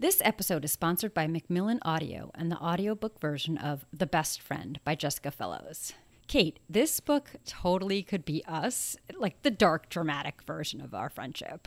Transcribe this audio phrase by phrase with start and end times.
[0.00, 4.78] This episode is sponsored by Macmillan Audio and the audiobook version of The Best Friend
[4.84, 5.92] by Jessica Fellowes.
[6.28, 11.66] Kate, this book totally could be us, like the dark, dramatic version of our friendship.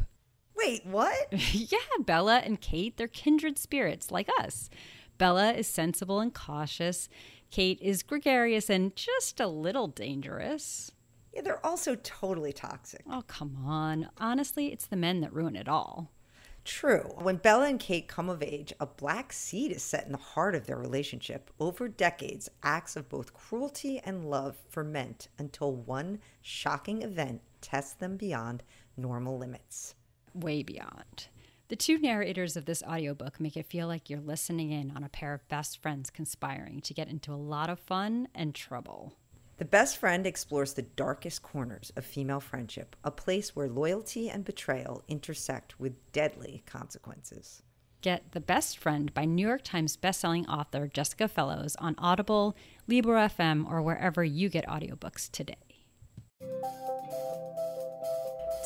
[0.55, 1.27] Wait, what?
[1.51, 4.69] yeah, Bella and Kate, they're kindred spirits like us.
[5.17, 7.09] Bella is sensible and cautious.
[7.49, 10.93] Kate is gregarious and just a little dangerous.
[11.33, 13.03] Yeah, they're also totally toxic.
[13.11, 14.07] Oh, come on.
[14.19, 16.11] Honestly, it's the men that ruin it all.
[16.63, 17.15] True.
[17.17, 20.53] When Bella and Kate come of age, a black seed is set in the heart
[20.53, 21.49] of their relationship.
[21.59, 28.15] Over decades, acts of both cruelty and love ferment until one shocking event tests them
[28.15, 28.63] beyond
[28.95, 29.95] normal limits.
[30.33, 31.27] Way beyond.
[31.69, 35.09] The two narrators of this audiobook make it feel like you're listening in on a
[35.09, 39.13] pair of best friends conspiring to get into a lot of fun and trouble.
[39.61, 44.43] The Best Friend explores the darkest corners of female friendship, a place where loyalty and
[44.43, 47.61] betrayal intersect with deadly consequences.
[48.01, 52.55] Get The Best Friend by New York Times bestselling author Jessica Fellowes on Audible,
[52.87, 55.53] Libro FM, or wherever you get audiobooks today.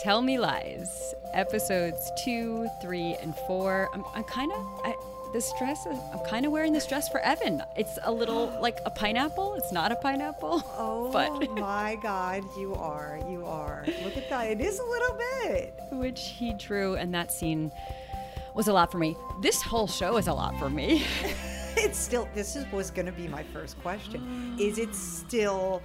[0.02, 3.90] Tell Me Lies, episodes two, three, and four.
[3.94, 4.86] I'm, I'm kind of
[5.36, 7.62] this dress is, I'm kind of wearing this dress for Evan.
[7.76, 9.56] It's a little like a pineapple.
[9.56, 10.64] It's not a pineapple.
[10.78, 13.20] Oh but my God, you are.
[13.30, 13.86] You are.
[14.04, 14.50] Look at that.
[14.50, 15.74] It is a little bit.
[15.92, 17.72] Which he drew, and that scene
[18.54, 19.16] was a lot for me.
[19.42, 21.04] This whole show is a lot for me.
[21.78, 24.56] it's still, this is, was going to be my first question.
[24.60, 25.82] Is it still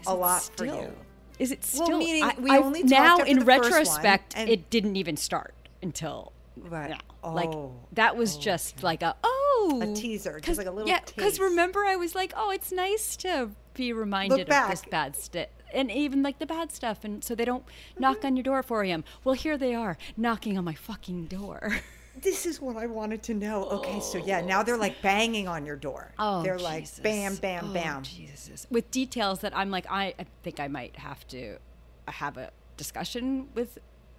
[0.00, 0.92] is a it lot still, for you?
[1.38, 1.88] Is it still?
[1.88, 6.90] Well, meaning I, we I, only now in retrospect, it didn't even start until Right.
[6.90, 6.98] Yeah.
[7.28, 8.86] Oh, like that was oh, just okay.
[8.86, 11.00] like a oh a teaser, just like a little yeah.
[11.04, 15.46] Because remember, I was like, oh, it's nice to be reminded of this bad stuff.
[15.72, 18.00] And even like the bad stuff, and so they don't mm-hmm.
[18.00, 19.04] knock on your door at 4 a.m.
[19.22, 21.76] Well, here they are knocking on my fucking door.
[22.22, 23.64] this is what I wanted to know.
[23.64, 26.12] Okay, so yeah, now they're like banging on your door.
[26.18, 28.02] Oh, they're like bam, bam, oh, bam.
[28.02, 31.58] Jesus, with details that I'm like, I, I think I might have to
[32.06, 33.78] have a discussion with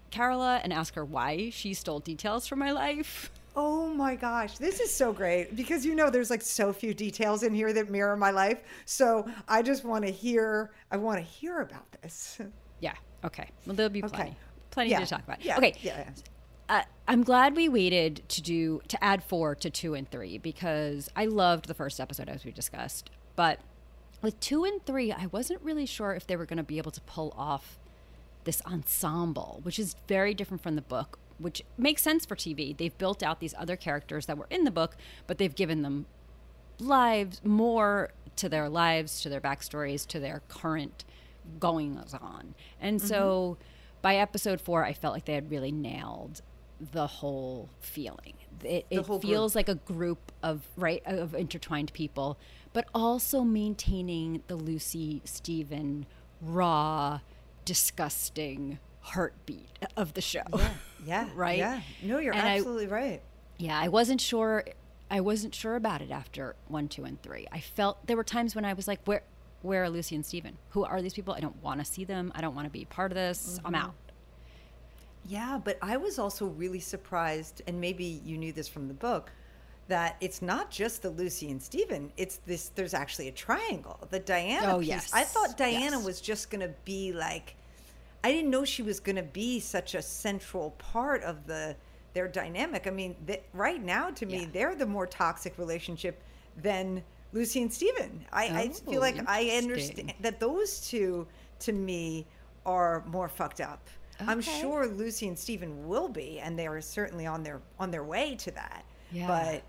[0.09, 3.31] Carola and ask her why she stole details from my life.
[3.56, 7.44] Oh my gosh, this is so great because you know there's like so few details
[7.44, 8.59] in here that mirror my life.
[8.86, 10.72] So I just want to hear.
[10.92, 12.40] I want to hear about this.
[12.81, 12.94] Yeah.
[13.25, 13.50] Okay.
[13.66, 14.38] Well, there'll be plenty, okay.
[14.72, 15.00] plenty yeah.
[15.02, 15.44] to talk about.
[15.44, 15.58] Yeah.
[15.58, 15.75] Okay.
[15.81, 16.09] Yeah.
[16.70, 21.09] Uh, I'm glad we waited to do to add four to two and three because
[21.14, 23.59] I loved the first episode as we discussed, but
[24.22, 26.91] with two and three, I wasn't really sure if they were going to be able
[26.91, 27.80] to pull off
[28.44, 32.76] this ensemble, which is very different from the book, which makes sense for TV.
[32.76, 34.96] They've built out these other characters that were in the book,
[35.28, 36.06] but they've given them
[36.80, 41.06] lives more to their lives, to their backstories, to their current
[41.60, 42.56] goings on.
[42.80, 43.08] And mm-hmm.
[43.08, 43.58] so
[44.02, 46.42] by episode four, I felt like they had really nailed
[46.80, 48.34] the whole feeling.
[48.64, 49.56] It, it feels group.
[49.56, 52.38] like a group of right of intertwined people,
[52.74, 56.06] but also maintaining the Lucy Stephen
[56.42, 57.20] raw
[57.69, 60.41] disgusting heartbeat of the show.
[60.56, 60.69] Yeah.
[61.06, 61.59] yeah right?
[61.59, 61.81] Yeah.
[62.02, 63.22] No, you're and absolutely I, right.
[63.57, 64.66] Yeah, I wasn't sure
[65.12, 67.46] I wasn't sure about it after 1, 2 and 3.
[67.52, 69.22] I felt there were times when I was like where
[69.62, 70.58] where are Lucy and Stephen?
[70.69, 71.35] Who are these people?
[71.35, 72.31] I don't want to see them.
[72.34, 73.58] I don't want to be part of this.
[73.58, 73.68] Mm-hmm.
[73.68, 73.94] I'm out.
[75.28, 79.31] Yeah, but I was also really surprised and maybe you knew this from the book
[79.90, 82.12] that it's not just the Lucy and Stephen.
[82.18, 82.69] It's this.
[82.69, 84.00] There's actually a triangle.
[84.09, 84.88] The Diana oh, piece.
[84.88, 85.12] Yes.
[85.13, 86.03] I thought Diana yes.
[86.03, 87.56] was just going to be like
[88.24, 91.75] I didn't know she was going to be such a central part of the
[92.13, 92.88] their dynamic.
[92.88, 93.16] I mean,
[93.53, 94.47] right now to me, yeah.
[94.52, 96.22] they're the more toxic relationship
[96.58, 97.03] than
[97.34, 98.25] Lucy and Stephen.
[98.34, 101.28] I, oh, I feel like oh, I understand that those two
[101.59, 102.25] to me
[102.66, 103.88] are more fucked up.
[104.22, 104.29] Okay.
[104.29, 108.03] I'm sure Lucy and Stephen will be, and they are certainly on their on their
[108.03, 108.84] way to that.
[109.12, 109.28] Yeah.
[109.28, 109.63] But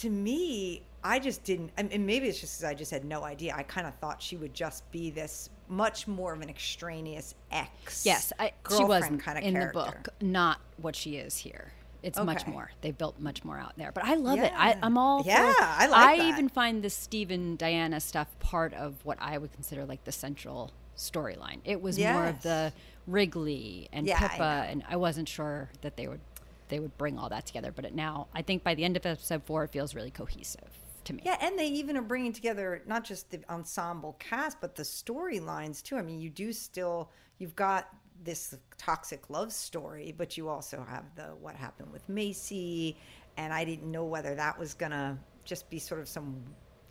[0.00, 3.54] to me, I just didn't, and maybe it's just because I just had no idea.
[3.54, 8.04] I kind of thought she would just be this much more of an extraneous ex.
[8.04, 9.66] Yes, I, she was kind of in character.
[9.66, 11.72] the book, not what she is here.
[12.02, 12.26] It's okay.
[12.26, 12.70] much more.
[12.82, 14.46] They built much more out there, but I love yeah.
[14.46, 14.52] it.
[14.54, 15.52] I, am all yeah.
[15.54, 15.88] For, I like.
[15.88, 15.94] It.
[15.96, 16.28] I that.
[16.28, 20.70] even find the Stephen Diana stuff part of what I would consider like the central
[20.98, 21.60] storyline.
[21.64, 22.14] It was yes.
[22.14, 22.72] more of the
[23.06, 26.20] Wrigley and yeah, Pippa, and I wasn't sure that they would
[26.68, 27.72] they would bring all that together.
[27.74, 30.68] But it now, I think by the end of episode four, it feels really cohesive
[31.06, 31.22] to me.
[31.24, 35.82] Yeah, and they even are bringing together not just the ensemble cast, but the storylines
[35.82, 35.96] too.
[35.96, 37.88] I mean, you do still you've got
[38.22, 42.96] this toxic love story, but you also have the what happened with Macy,
[43.36, 46.42] and I didn't know whether that was gonna just be sort of some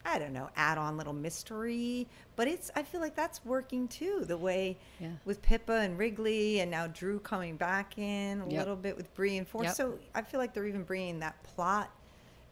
[0.05, 2.09] I don't know, add on little mystery.
[2.35, 4.25] But it's I feel like that's working too.
[4.25, 5.11] The way Yeah.
[5.23, 8.59] with Pippa and Wrigley and now Drew coming back in a Yep.
[8.59, 9.67] little bit with Bree and Force.
[9.67, 9.75] Yep.
[9.75, 11.89] So I feel like they're even bringing that plot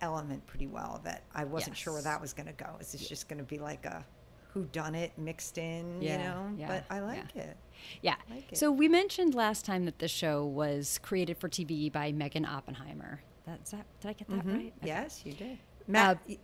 [0.01, 2.75] element pretty well that I wasn't sure where that was going to go.
[2.80, 4.06] Is this just going to be like a
[4.53, 6.51] who done it mixed in, Yeah, you know?
[6.57, 7.06] yeah, but I yeah.
[7.06, 7.57] like it.
[8.01, 8.15] Yeah.
[8.30, 8.57] like it.
[8.57, 13.21] So we mentioned last time that the show was created for TV by Meaghan Oppenheimer.
[13.45, 13.86] That's that.
[14.01, 14.53] Did I get that Mhm.
[14.53, 14.74] right?
[14.80, 14.88] Okay.
[14.88, 15.57] Yes, you did.
[15.88, 16.38] Matt, Uh, y-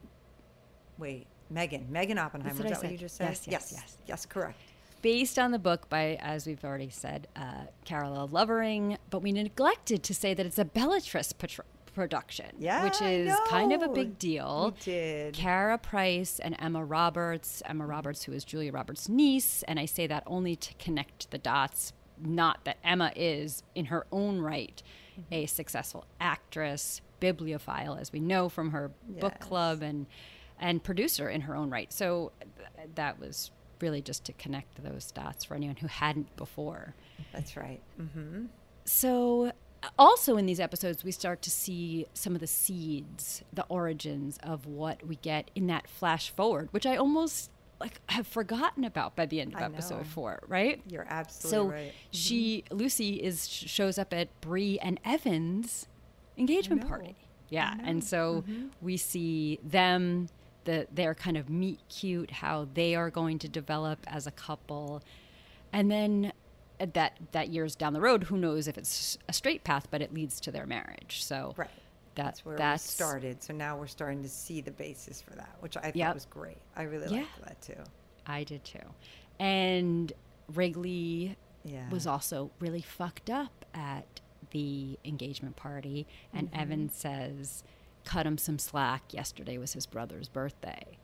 [0.98, 2.64] wait, Meaghan, Meaghan Oppenheimer.
[2.66, 3.30] Is that what you just said?
[3.30, 3.98] Yes, yes, yes.
[4.06, 4.58] yes, correct.
[5.02, 10.02] Based on the book by, as we've already said, uh, Carola Lovering, but we neglected
[10.04, 11.60] to say that it's a Belletrist patr-
[11.98, 14.76] production, Yeah, which is kind of a big deal.
[14.78, 15.34] We did.
[15.34, 17.64] Karah Preiss and Emma Roberts.
[17.66, 21.40] Emma Roberts, who is Julia Roberts' niece, and I say that only to connect the
[21.40, 21.94] dots.
[22.20, 24.82] Not that Emma is, in her own right,
[25.32, 30.06] a successful actress, bibliophile, as we know from her book club, and
[30.60, 31.92] and producer in her own right.
[31.92, 33.50] So th- that was
[33.82, 36.94] really just to connect those dots for anyone who hadn't before.
[37.34, 37.82] That's right.
[38.00, 38.46] Mm-hmm.
[38.86, 39.52] So,
[39.98, 44.66] also in these episodes, we start to see some of the seeds, the origins of
[44.66, 49.26] what we get in that flash forward, which I almost like have forgotten about by
[49.28, 50.04] the end of I episode know.
[50.04, 50.82] four, right?
[50.90, 51.92] You're So absolutely right.
[51.92, 51.94] Mm-hmm.
[52.12, 55.88] she, Lucy, is shows up at Bree and Evan's
[56.38, 57.16] engagement party.
[57.50, 58.68] Yeah, and so Mm-hmm.
[58.82, 60.28] we see them,
[60.66, 65.02] the their kind of meet cute, how they are going to develop as a couple,
[65.72, 66.34] and then
[66.80, 70.14] that that years down the road, who knows if it's a straight path, but it
[70.14, 71.24] leads to their marriage.
[71.24, 71.70] So Right.
[72.16, 73.44] that, That's where that's we started.
[73.44, 76.14] So now we're starting to see the basis for that, which I thought Yep.
[76.14, 76.58] was great.
[76.76, 77.22] I really Yeah.
[77.22, 77.84] liked that too.
[78.26, 78.80] I did too,
[79.40, 80.12] and
[80.54, 81.90] Wrigley Yeah.
[81.90, 84.22] was also really fucked up at
[84.52, 86.08] the engagement party.
[86.34, 86.62] And Mm-hmm.
[86.62, 87.64] Evan says,
[88.06, 89.14] cut him some slack.
[89.14, 90.98] Yesterday was his brother's birthday.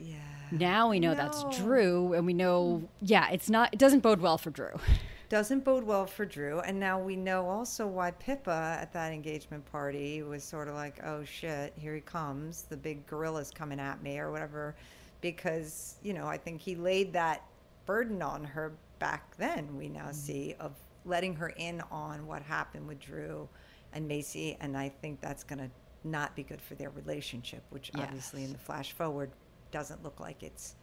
[0.00, 0.16] Yeah.
[0.50, 1.14] Now we know No.
[1.14, 2.88] that's Drew, and we know, mm.
[3.00, 4.72] yeah, it's not, it doesn't bode well for Drew.
[5.28, 6.58] Doesn't bode well for Drew.
[6.58, 10.98] And now we know also why Pippa at that engagement party was sort of like,
[11.04, 12.62] oh shit, here he comes.
[12.62, 14.74] The big gorilla's coming at me or whatever.
[15.20, 17.44] Because, you know, I think he laid that
[17.86, 20.14] burden on her back then, we now mm.
[20.14, 20.72] see, of
[21.04, 23.48] letting her in on what happened with Drew
[23.92, 24.56] and Macy.
[24.60, 25.70] And I think that's going to
[26.02, 29.30] not be good for their relationship, which obviously in the flash forward
[29.70, 30.74] doesn't look like it's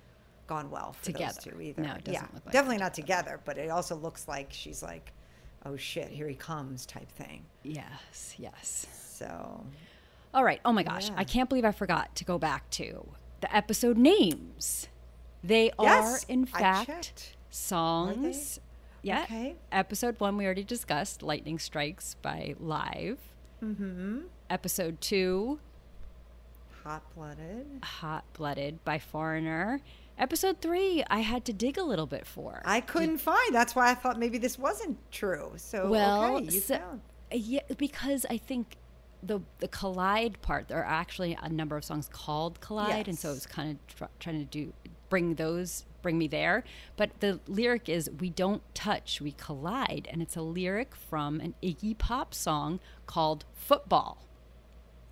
[0.47, 1.33] gone well for Together.
[1.33, 1.81] those two either.
[1.81, 4.81] No, it doesn't yeah, look like definitely not together, but it also looks like she's
[4.81, 5.11] like,
[5.65, 7.43] oh shit, here he comes type thing.
[7.63, 8.85] Yes, yes.
[8.93, 9.65] So,
[10.33, 10.61] All right.
[10.63, 11.09] Oh my gosh.
[11.09, 11.15] Yeah.
[11.17, 13.05] I can't believe I forgot to go back to
[13.41, 14.87] the episode names.
[15.43, 18.59] They are, in fact, songs.
[19.01, 19.23] Yeah.
[19.23, 19.55] Okay.
[19.71, 23.19] Episode one, we already discussed Lightning Strikes by Live.
[23.63, 24.19] mm-hmm.
[24.49, 25.59] Episode two,
[26.87, 27.65] hot blooded.
[27.83, 29.81] Hot Blooded by Foreigner.
[30.17, 32.61] Episode three, I had to dig a little bit for.
[32.63, 33.53] I couldn't find.
[33.53, 35.51] That's why I thought maybe this wasn't true.
[35.57, 37.01] So, well, okay, you so- found.
[37.31, 38.77] yeah, because I think
[39.21, 43.29] the the collide part, there are actually a number of songs called collide, and so
[43.29, 44.71] I was kind of tr- trying to do
[45.09, 46.63] bring those bring me there.
[46.95, 51.53] But the lyric is "We don't touch, we collide," and it's a lyric from an
[51.61, 54.23] Iggy Pop song called "Football."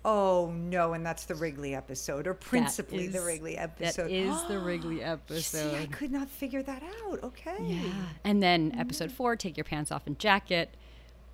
[0.08, 4.08] Oh no, and that's the Wrigley episode, or principally the is- Wrigley episode.
[4.10, 5.74] is the Wrigley You see, episode.
[5.74, 7.24] I could not figure that out.
[7.24, 7.56] Okay.
[7.60, 7.82] Yeah.
[8.24, 10.74] And then episode four, take your pants off and jacket.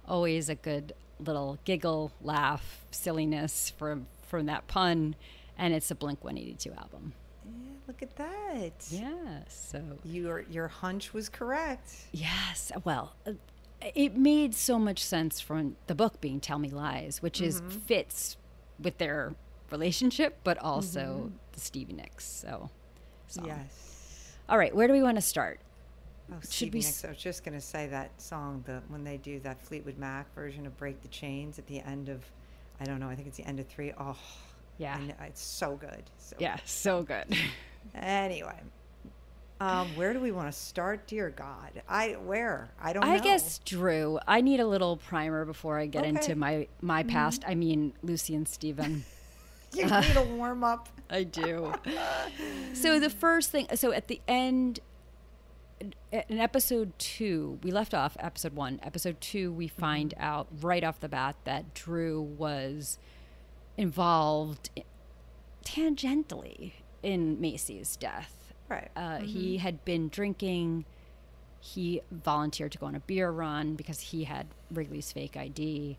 [0.09, 5.17] Always a good little giggle, laugh, silliness from from that pun.
[5.59, 7.12] And it's a Blink 182 album.
[7.45, 8.73] Yeah, look at that.
[8.88, 9.41] Yeah.
[9.49, 11.93] So Your your hunch was correct.
[12.11, 12.73] yes.
[12.85, 13.33] Well, uh,
[13.95, 18.38] it made so much sense from the book being "Tell Me Lies," which is fits
[18.83, 19.35] with their
[19.71, 21.37] relationship, but also mm-hmm.
[21.53, 22.25] the Stevie Nicks.
[22.25, 22.71] So.
[23.27, 23.47] song.
[23.47, 24.35] Yes.
[24.49, 24.75] All right.
[24.75, 25.61] Where do we want to start?
[26.31, 27.05] Oh, Should Stevie Nicks.
[27.05, 30.33] I was just going to say that song, the when they do that Fleetwood Mac
[30.35, 32.23] version of "Break the Chains" at the end of,
[32.81, 33.93] I don't know, I think it's the end of three.
[33.99, 34.17] Oh,
[34.79, 34.99] Yeah.
[34.99, 36.05] Know, it's so good.
[36.19, 36.59] So Yeah.
[36.65, 37.37] So good.
[37.97, 38.61] Anyway,
[39.62, 41.07] um, where do we want to start?
[41.07, 43.04] Dear God, I where I don't.
[43.04, 43.12] Know.
[43.12, 43.23] I know.
[43.23, 44.19] guess Drew.
[44.26, 47.45] I need a little primer before I get into my my past.
[47.47, 49.04] I mean, Lucy and Stephen.
[49.73, 50.88] you need a warm up.
[51.11, 51.73] I do.
[52.73, 54.81] so the first thing, so at the end,
[55.81, 58.81] in episode two, we left off episode one.
[58.83, 62.99] Episode two, we find out right off the bat that Drew was
[63.76, 64.71] involved
[65.64, 68.41] tangentially in Macy's death.
[68.73, 68.91] Right.
[68.97, 70.85] Uh, He had been drinking.
[71.61, 75.99] He volunteered to go on a beer run because he had Wrigley's fake ID.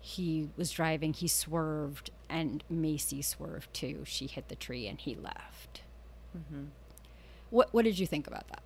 [0.00, 4.02] he was driving, he swerved, and Macy swerved too.
[4.04, 5.80] She hit the tree and he left.
[6.36, 6.64] Mm-hmm.
[7.48, 8.62] What What did you think about that?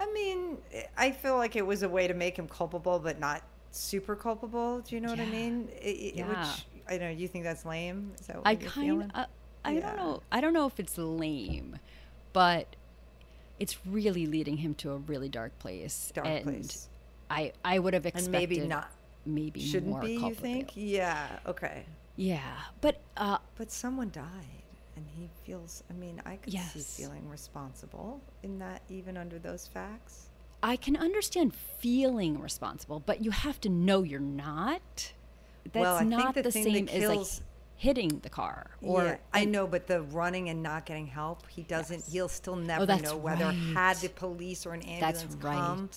[0.00, 0.58] I mean,
[0.96, 4.80] I feel like it was a way to make him culpable, but not super culpable.
[4.80, 5.22] Do you know yeah.
[5.22, 5.68] what I mean?
[5.80, 6.28] It, yeah.
[6.28, 8.10] Which I know you think that's lame.
[8.20, 9.26] Is that I kind of.
[9.64, 9.80] I yeah.
[9.80, 10.22] don't know.
[10.30, 11.78] I don't know if it's lame,
[12.32, 12.76] but
[13.58, 16.12] it's really leading him to a really dark place.
[16.14, 16.88] Dark and place.
[17.30, 18.90] I I would have expected and maybe not.
[19.24, 20.14] Maybe shouldn't be.
[20.14, 20.72] You think?
[20.74, 21.38] Yeah.
[21.46, 21.84] Okay.
[22.16, 22.40] Yeah,
[22.80, 24.64] but uh, but someone died,
[24.96, 25.82] and he feels.
[25.88, 26.72] I mean, I could yes.
[26.72, 30.28] see feeling responsible in that, even under those facts.
[30.62, 35.12] I can understand feeling responsible, but you have to know you're not.
[35.72, 37.26] That's well, not the, the same as like
[37.82, 41.62] hitting the car or yeah, I know but the running and not getting help he
[41.62, 42.12] doesn't yes.
[42.12, 43.54] he'll still oh, never oh, know whether right.
[43.74, 45.90] had the police or an ambulance that's come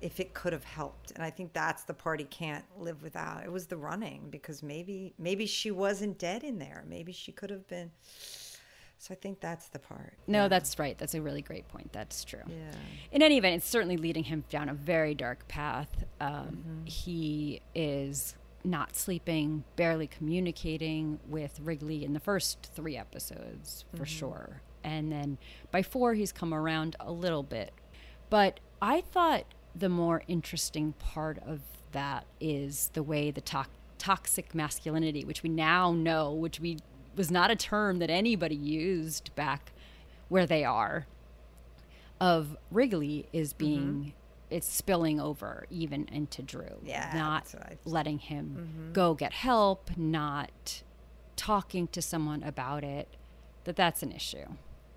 [0.00, 3.44] if it could have helped and I think that's the part he can't live without
[3.44, 7.50] it was the running because maybe maybe she wasn't dead in there maybe she could
[7.50, 7.90] have been
[9.00, 10.14] so I think that's the part.
[10.26, 10.48] No, yeah.
[10.48, 10.98] that's right.
[10.98, 11.92] That's a really great point.
[11.92, 12.42] That's true.
[12.48, 12.72] Yeah.
[13.12, 16.04] In any event, it's certainly leading him down a very dark path.
[16.20, 16.84] Um, mm-hmm.
[16.84, 18.34] He is
[18.64, 24.04] not sleeping, barely communicating with Wrigley in the first three episodes for mm-hmm.
[24.04, 24.62] sure.
[24.84, 25.38] And then
[25.70, 27.72] by four, he's come around a little bit.
[28.30, 31.60] But I thought the more interesting part of
[31.92, 33.66] that is the way the to-
[33.98, 36.78] toxic masculinity, which we now know, which we
[37.16, 39.72] was not a term that anybody used back
[40.28, 41.06] where they are,
[42.20, 44.08] of Wrigley is being mm-hmm
[44.50, 46.78] it's spilling over even into Drew.
[46.82, 48.92] Yeah, not letting him mm-hmm.
[48.92, 50.82] go get help, not
[51.36, 53.08] talking to someone about it.
[53.64, 54.46] That that's an issue,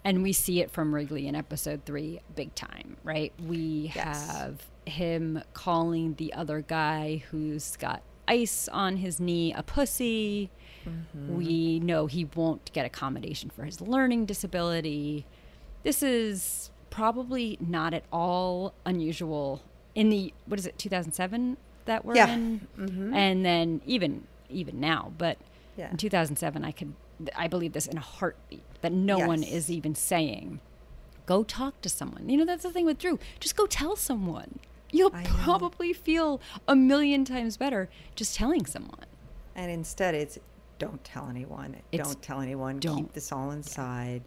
[0.06, 2.98] and we see it from Wrigley in episode three, big time.
[3.04, 3.34] Right?
[3.46, 4.32] We yes.
[4.32, 10.50] have him calling the other guy who's got ice on his knee a pussy.
[10.86, 11.36] Mm-hmm.
[11.36, 15.26] We know he won't get accommodation for his learning disability.
[15.84, 19.64] This is probably not at all unusual
[19.96, 22.32] in the what is it 2007 that we're yeah.
[22.34, 23.14] in mm-hmm.
[23.14, 25.38] and then even even now but
[25.78, 25.90] yeah.
[25.90, 26.94] in 2007 i could
[27.36, 29.28] i believe this in a heartbeat that no yes.
[29.28, 30.60] one is even saying
[31.26, 34.60] go talk to someone you know that's the thing with drew just go tell someone
[34.92, 39.06] you'll probably feel a million times better just telling someone
[39.56, 40.38] and instead it's
[40.78, 42.98] don't tell anyone it's, don't tell anyone don't.
[42.98, 44.22] keep this all inside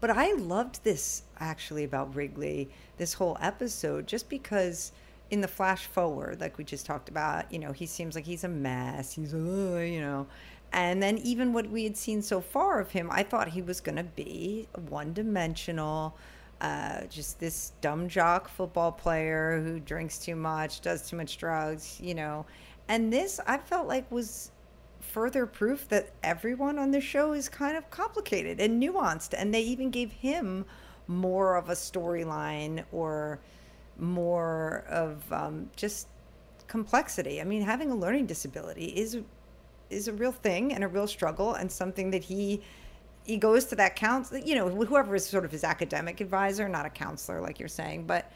[0.00, 4.92] but I loved this actually about Wrigley, this whole episode, just because
[5.30, 8.44] in the flash forward, like we just talked about, you know, he seems like he's
[8.44, 9.12] a mess.
[9.12, 9.38] He's, uh,
[9.78, 10.26] you know,
[10.72, 13.80] and then even what we had seen so far of him, I thought he was
[13.80, 16.16] going to be one dimensional.
[16.60, 22.00] Uh, just this dumb jock football player who drinks too much, does too much drugs,
[22.00, 22.44] you know.
[22.88, 24.50] And this I felt like was
[25.18, 29.34] further proof that everyone on the show is kind of complicated and nuanced.
[29.36, 30.64] And they even gave him
[31.08, 33.40] more of a storyline or
[33.98, 36.06] more of um, just
[36.68, 37.40] complexity.
[37.40, 39.18] I mean, having a learning disability is
[39.90, 42.62] is a real thing and a real struggle and something that he
[43.24, 46.86] he goes to that counselor, you know, whoever is sort of his academic advisor, not
[46.86, 48.30] a counselor like you're saying, but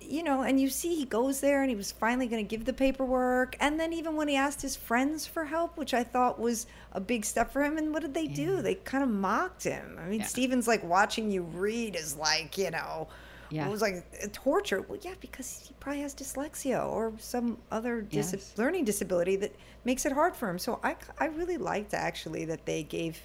[0.00, 2.64] you know, and you see he goes there and he was finally going to give
[2.64, 3.56] the paperwork.
[3.60, 7.00] And then even when he asked his friends for help, which I thought was a
[7.00, 8.62] big step for him, and what did they do?
[8.62, 9.98] They kind of mocked him.
[10.00, 10.26] I mean, yeah.
[10.26, 13.08] Stephen's like watching you read is like, you know,
[13.50, 13.66] yeah.
[13.66, 14.80] it was like torture.
[14.82, 18.54] Well, yeah, because he probably has dyslexia or some other dis- yes.
[18.56, 19.54] learning disability that
[19.84, 20.58] makes it hard for him.
[20.58, 23.20] So I, I really liked actually that they gave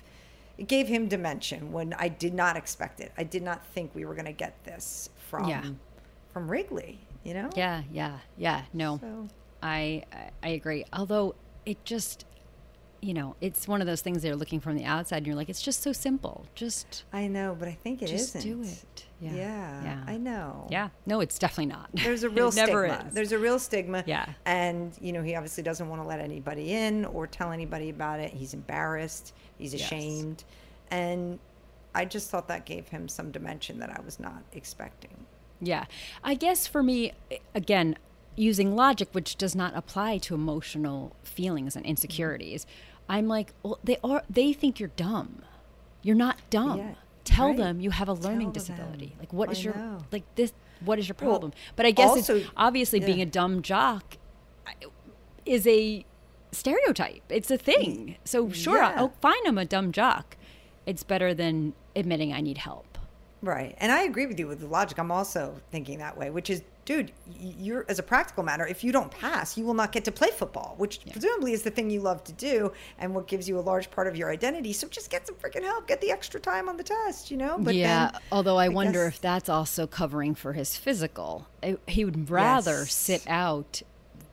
[0.58, 3.12] it gave him dimension when I did not expect it.
[3.18, 5.64] I did not think we were going to get this from yeah
[6.36, 7.50] from Wrigley, you know?
[7.56, 8.64] Yeah, yeah, yeah.
[8.74, 9.30] No, so.
[9.64, 10.04] I
[10.44, 10.84] I agree.
[10.92, 11.34] Although
[11.66, 12.26] it just,
[13.02, 15.48] you know, it's one of those things they're looking from the outside, and you're like,
[15.48, 16.46] it's just so simple.
[16.54, 18.52] Just I know, but I think it just isn't.
[18.52, 19.06] do it.
[19.22, 20.68] Yeah, yeah, yeah, I know.
[20.70, 21.90] Yeah, no, it's definitely not.
[21.94, 23.06] There's a real stigma.
[23.08, 23.14] Is.
[23.14, 24.04] There's a real stigma.
[24.06, 27.92] Yeah, and you know, he obviously doesn't want to let anybody in or tell anybody
[27.92, 28.34] about it.
[28.34, 29.34] He's embarrassed.
[29.58, 31.00] He's ashamed, yes.
[31.00, 31.40] and
[31.96, 35.25] I just thought that gave him some dimension that I was not expecting.
[35.62, 35.86] Yeah.
[36.24, 37.14] I guess for me,
[37.54, 37.98] again,
[38.36, 43.12] using logic, which does not apply to emotional feelings and insecurities, mm-hmm.
[43.12, 45.42] I'm like, well, they are, they think you're dumb.
[46.02, 46.78] You're not dumb.
[46.80, 46.94] Yeah,
[47.24, 47.58] Tell right.
[47.58, 49.08] them you have a learning Tell disability.
[49.08, 49.20] Them.
[49.20, 49.98] Like, what is I your, know.
[50.12, 51.52] like this, what is your problem?
[51.52, 53.06] Well, but I guess also, obviously yeah.
[53.06, 54.18] being a dumb jock
[55.46, 56.06] is a
[56.52, 57.24] stereotype.
[57.30, 58.18] It's a thing.
[58.24, 58.96] So sure, yeah.
[58.98, 60.38] oh, fine, I'm a dumb jock.
[60.86, 62.95] It's better than admitting I need help.
[63.42, 63.76] Right.
[63.80, 64.98] And I agree with you with the logic.
[64.98, 68.92] I'm also thinking that way, which is dude, you're as a practical matter, if you
[68.92, 71.14] don't pass, you will not get to play football, which yeah.
[71.14, 74.08] presumably is the thing you love to do and what gives you a large part
[74.08, 74.72] of your identity.
[74.72, 77.58] So just get some freaking help, get the extra time on the test, you know?
[77.60, 81.48] But yeah, then, although I, I wonder guess, if that's also covering for his physical.
[81.88, 82.94] He would rather yes.
[82.94, 83.82] sit out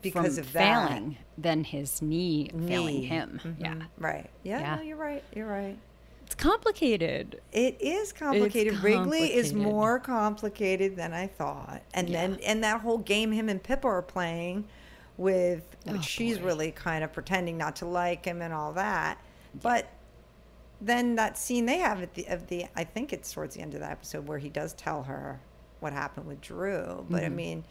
[0.03, 1.43] because of failing that.
[1.43, 2.69] than his knee, knee.
[2.69, 3.41] failing him.
[3.43, 3.65] Mm-hmm.
[3.65, 3.75] Yeah.
[3.99, 4.29] Right.
[4.43, 4.75] Yeah, yeah.
[4.77, 5.25] No, you're right.
[5.35, 5.79] You're right.
[6.33, 7.43] It's complicated.
[7.53, 8.83] It is complicated.
[8.83, 11.83] Wrigley is more complicated than I thought.
[11.93, 12.27] And yeah.
[12.27, 14.65] then and that whole game him and Pippa are playing
[15.19, 16.47] with which oh, she's boy.
[16.47, 19.19] really kind of pretending not to like him and all that.
[19.61, 19.91] But
[20.81, 23.75] then that scene they have at the of the I think it's towards the end
[23.75, 25.39] of the episode where he does tell her
[25.81, 27.05] what happened with Drew.
[27.11, 27.27] But mm-hmm.
[27.27, 27.65] I mean,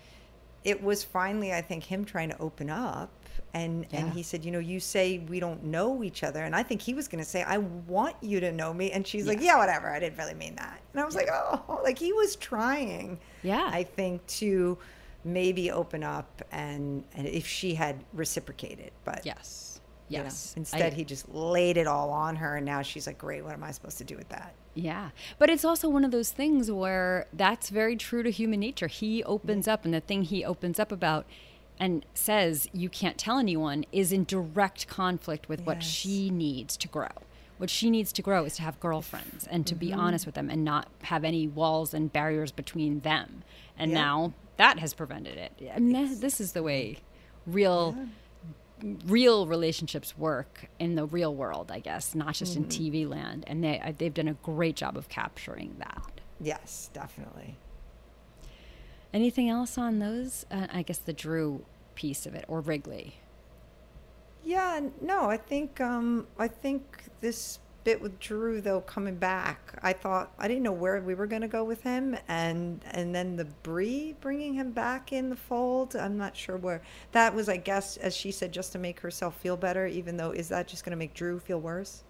[0.63, 3.09] it was finally I think him trying to open up
[3.53, 3.99] and yeah.
[3.99, 6.81] and he said you know you say we don't know each other and i think
[6.81, 9.31] he was going to say i want you to know me and she's yeah.
[9.31, 11.21] like yeah whatever i didn't really mean that and i was yeah.
[11.21, 14.77] like oh like he was trying yeah i think to
[15.23, 19.70] maybe open up and and if she had reciprocated but yes
[20.11, 20.53] Yes.
[20.55, 23.17] You know, instead, I, he just laid it all on her, and now she's like,
[23.17, 26.11] "Great, what am I supposed to do with that?" Yeah, but it's also one of
[26.11, 28.87] those things where that's very true to human nature.
[28.87, 31.25] He opens up, and the thing he opens up about
[31.79, 35.67] and says you can't tell anyone is in direct conflict with yes.
[35.67, 37.09] what she needs to grow.
[37.57, 39.79] What she needs to grow is to have girlfriends and to mm-hmm.
[39.79, 43.43] be honest with them and not have any walls and barriers between them.
[43.77, 43.97] And yeah.
[43.97, 45.71] now that has prevented it.
[45.73, 46.99] I mean, this is the way
[47.47, 48.05] real yeah.
[49.05, 52.63] Real relationships work in the real world, I guess, not just mm-hmm.
[52.63, 53.43] in TV land.
[53.47, 56.21] And they they've done a great job of capturing that.
[56.39, 57.57] Yes, definitely.
[59.13, 60.45] Anything else on those?
[60.49, 63.17] Uh, I guess the Drew piece of it, or Wrigley.
[64.43, 69.93] Yeah, no, I think um, I think this bit with Drew though coming back, I
[69.93, 73.35] thought I didn't know where we were going to go with him, and and then
[73.35, 75.95] the Bree bringing him back in the fold.
[75.95, 77.49] I'm not sure where that was.
[77.49, 79.87] I guess as she said, just to make herself feel better.
[79.87, 82.03] Even though is that just going to make Drew feel worse?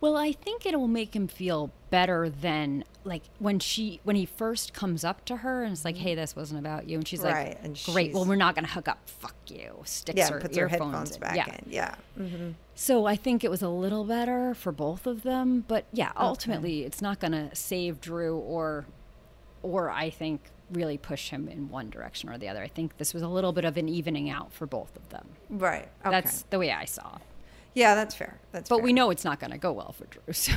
[0.00, 4.72] Well, I think it'll make him feel better than like when she when he first
[4.72, 7.48] comes up to her and it's like, "Hey, this wasn't about you," and she's right.
[7.48, 8.98] like, and "Great, well, we're not going to hook up.
[9.08, 11.20] Fuck you." Sticks yeah, her puts her headphones in.
[11.20, 11.54] back yeah.
[11.54, 11.64] in.
[11.68, 11.94] Yeah.
[12.18, 12.50] Mm-hmm.
[12.74, 16.80] So I think it was a little better for both of them, but yeah, ultimately,
[16.80, 16.86] okay.
[16.86, 18.84] it's not going to save Drew or,
[19.62, 22.62] or I think really push him in one direction or the other.
[22.62, 25.26] I think this was a little bit of an evening out for both of them.
[25.48, 25.88] Right.
[26.04, 26.10] Okay.
[26.10, 27.18] That's the way I saw.
[27.76, 28.40] Yeah, that's fair.
[28.52, 28.84] That's but fair.
[28.84, 30.22] we know it's not going to go well for Drew.
[30.32, 30.52] So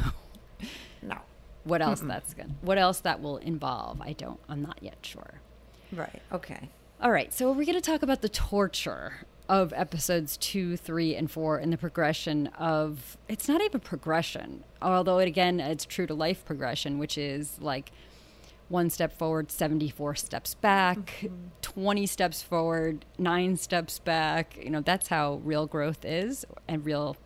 [1.02, 1.18] no.
[1.66, 2.08] What else Mm-mm.
[2.08, 2.56] that's going?
[2.62, 4.02] What else that will involve?
[4.02, 4.40] I don't.
[4.48, 5.42] I'm not yet sure.
[5.92, 6.22] Right.
[6.32, 6.70] Okay.
[7.02, 7.32] All right.
[7.34, 11.74] So we're going to talk about the torture of episodes two, three, and four, and
[11.74, 13.18] the progression of.
[13.28, 17.92] It's not even progression, although it, again it's true to life progression, which is like
[18.70, 21.36] one step forward, 74 steps back, mm-hmm.
[21.62, 24.58] 20 steps forward, nine steps back.
[24.62, 27.18] You know, that's how real growth is and real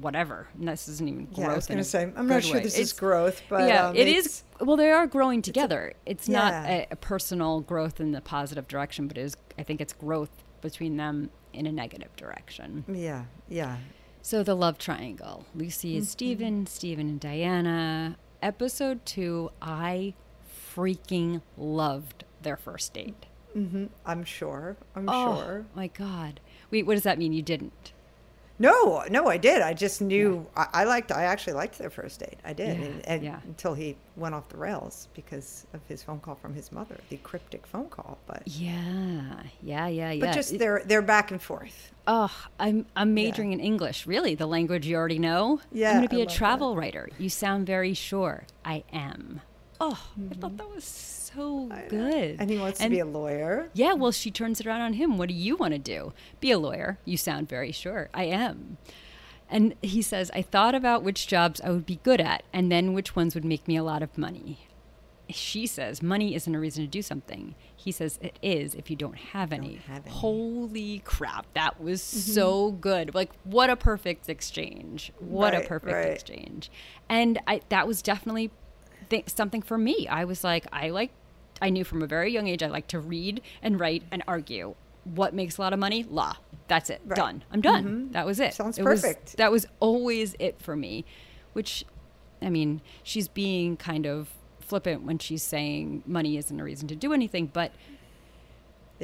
[0.00, 0.48] whatever.
[0.58, 1.38] And this isn't even growth.
[1.38, 2.62] Yeah, I was going to say, I'm not sure way.
[2.62, 4.44] this it's, is growth, but yeah, um, it is.
[4.60, 5.92] Well, they are growing together.
[6.06, 6.38] It's, a, it's yeah.
[6.38, 9.36] not a, a, personal growth in the positive direction, but it is.
[9.58, 12.84] I think it's growth between them in a negative direction.
[12.88, 13.78] Yeah, yeah.
[14.22, 16.10] So the love triangle: Lucy is mm-hmm.
[16.10, 18.16] Stephen, Stephen and Diana.
[18.40, 20.14] Episode two, I
[20.74, 23.26] freaking loved their first date.
[23.56, 23.86] Mm-hmm.
[24.06, 24.76] I'm sure.
[24.96, 25.14] I'm sure.
[25.14, 25.66] oh, sure.
[25.74, 26.40] My God.
[26.70, 27.32] Wait, what does that mean?
[27.32, 27.92] You didn't?
[28.58, 29.60] No, no, I did.
[29.60, 30.66] I just knew yeah.
[30.72, 31.10] I, I, liked.
[31.10, 32.38] I actually liked their first date.
[32.44, 33.40] I did, yeah, and, and yeah.
[33.44, 37.16] until he went off the rails because of his phone call from his mother, the
[37.18, 38.18] cryptic phone call.
[38.26, 40.26] But yeah, yeah, yeah, yeah.
[40.26, 41.92] But just they're they're back and forth.
[42.06, 44.06] Oh, I'm I'm majoring in English.
[44.06, 45.60] Really, the language you already know.
[45.72, 46.80] Yeah, I'm going to be I a travel that.
[46.80, 47.08] writer.
[47.18, 48.44] You sound very sure.
[48.64, 49.40] I am.
[49.84, 50.32] Oh, mm-hmm.
[50.32, 52.36] I thought that was so good.
[52.38, 53.68] And he wants and, to be a lawyer.
[53.74, 55.18] Yeah, well, she turns it around on him.
[55.18, 56.12] What do you want to do?
[56.38, 56.98] Be a lawyer.
[57.04, 58.08] You sound very sure.
[58.14, 58.78] I am.
[59.50, 62.94] And he says, I thought about which jobs I would be good at and then
[62.94, 64.68] which ones would make me a lot of money.
[65.28, 67.56] She says, money isn't a reason to do something.
[67.74, 69.70] He says, it is if you don't have any.
[69.70, 70.14] Don't have any.
[70.14, 71.46] Holy crap.
[71.54, 72.32] That was mm-hmm.
[72.32, 73.16] so good.
[73.16, 75.12] Like, what a perfect exchange.
[75.18, 76.06] What right, a perfect right.
[76.06, 76.70] exchange.
[77.08, 78.52] And I, that was definitely
[79.12, 80.08] th- something for me.
[80.08, 81.10] I was like, I like,
[81.60, 84.74] I knew from a very young age I like to read and write and argue.
[85.04, 86.04] What makes a lot of money?
[86.04, 86.36] Law.
[86.68, 87.00] That's it.
[87.04, 87.16] Right.
[87.16, 87.44] Done.
[87.52, 87.84] I'm done.
[87.84, 88.12] Mm-hmm.
[88.12, 88.54] That was it.
[88.54, 89.24] Sounds it perfect.
[89.24, 91.04] Was, that was always it for me,
[91.52, 91.84] which,
[92.40, 96.96] I mean, she's being kind of flippant when she's saying money isn't a reason to
[96.96, 97.72] do anything, but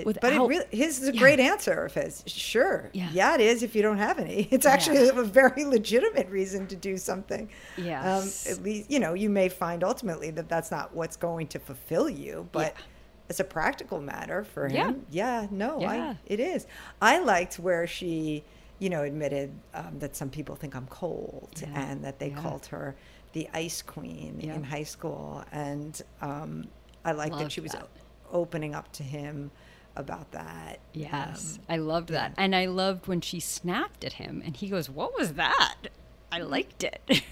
[0.05, 1.21] Without, but it really, his is a yeah.
[1.21, 2.25] great answer of his.
[2.27, 2.91] Sure.
[2.93, 3.09] Yeah.
[3.13, 4.49] yeah, it is if you don't have any.
[4.59, 5.21] It's actually yeah.
[5.21, 7.49] a very legitimate reason to do something.
[7.77, 8.01] Yeah.
[8.01, 11.59] Um, at least, you know, you may find ultimately that that's not what's going to
[11.59, 12.75] fulfill you, but
[13.29, 15.91] as a practical matter for him, yeah, yeah no, yeah.
[15.91, 16.67] I, it is.
[17.01, 18.43] I liked where she,
[18.79, 21.69] you know, admitted um, that some people think I'm cold yeah.
[21.75, 22.97] and that they called her
[23.33, 25.45] the ice queen in high school.
[25.53, 26.69] And um,
[27.05, 27.89] I liked that she was that.
[28.33, 29.51] opening up to him
[29.99, 30.81] about that.
[30.93, 32.35] Yes, um, I loved that.
[32.37, 35.89] And I loved when she snapped at him and he goes, What was that?
[36.31, 37.01] I liked it.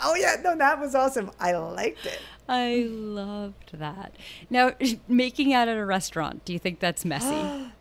[0.00, 1.30] oh yeah, no, that was awesome.
[1.40, 2.20] I liked it.
[2.48, 4.14] I loved that.
[4.50, 4.72] Now,
[5.08, 7.26] making out at a restaurant, do you think that's messy?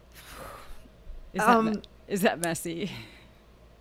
[1.34, 2.92] is, that um, me- is that messy?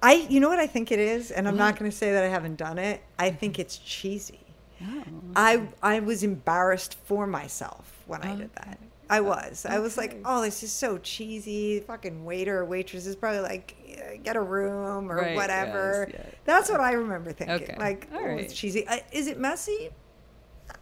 [0.02, 2.22] I, you know what I think it is, and I'm not going to say that
[2.22, 3.02] I haven't done it.
[3.18, 4.40] I think it's cheesy.
[4.82, 5.02] Oh.
[5.34, 8.78] I I was embarrassed for myself when I did that.
[9.08, 9.64] I was.
[9.66, 9.74] Okay.
[9.74, 11.80] I was like, oh, this is so cheesy.
[11.80, 13.76] Fucking waiter or waitress is probably like,
[14.22, 16.08] get a room or right, whatever.
[16.10, 16.34] Yes, yes.
[16.44, 17.62] That's what I remember thinking.
[17.62, 17.76] Okay.
[17.78, 18.40] Like, All oh, right.
[18.40, 18.86] it's cheesy.
[18.86, 19.90] Uh, is it messy?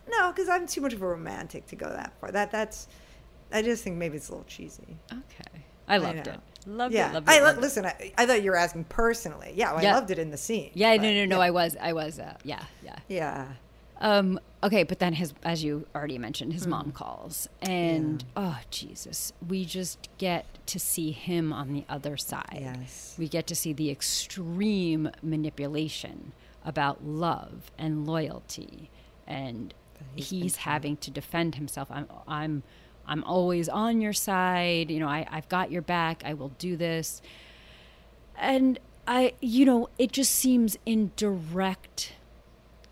[0.09, 2.31] No, because I'm too much of a romantic to go that far.
[2.31, 2.89] That that's.
[3.53, 4.97] I just think maybe it's a little cheesy.
[5.11, 6.41] Okay, I loved I it.
[6.67, 7.11] Loved yeah.
[7.11, 7.15] it.
[7.15, 7.33] Loved it.
[7.33, 7.87] I loved listen.
[7.87, 9.53] I, I, thought you were asking personally.
[9.55, 9.93] Yeah, well, yeah.
[9.93, 10.71] I loved it in the scene.
[10.75, 11.37] Yeah, but, no, no, no.
[11.37, 11.43] Yeah.
[11.43, 11.77] I was.
[11.81, 12.19] I was.
[12.19, 12.97] Uh, yeah, yeah.
[13.09, 13.49] Yeah.
[14.01, 16.71] Um, okay, but then his, as you already mentioned, his mm.
[16.71, 18.43] mom calls, and yeah.
[18.45, 22.59] oh Jesus, we just get to see him on the other side.
[22.61, 26.33] Yes, we get to see the extreme manipulation
[26.65, 28.91] about love and loyalty,
[29.27, 29.75] and
[30.15, 31.91] he's, he's having to defend himself.
[31.91, 32.63] I'm, I'm,
[33.07, 34.91] I'm always on your side.
[34.91, 36.23] You know, I, I've got your back.
[36.25, 37.21] I will do this,
[38.37, 42.13] and I, you know, it just seems in direct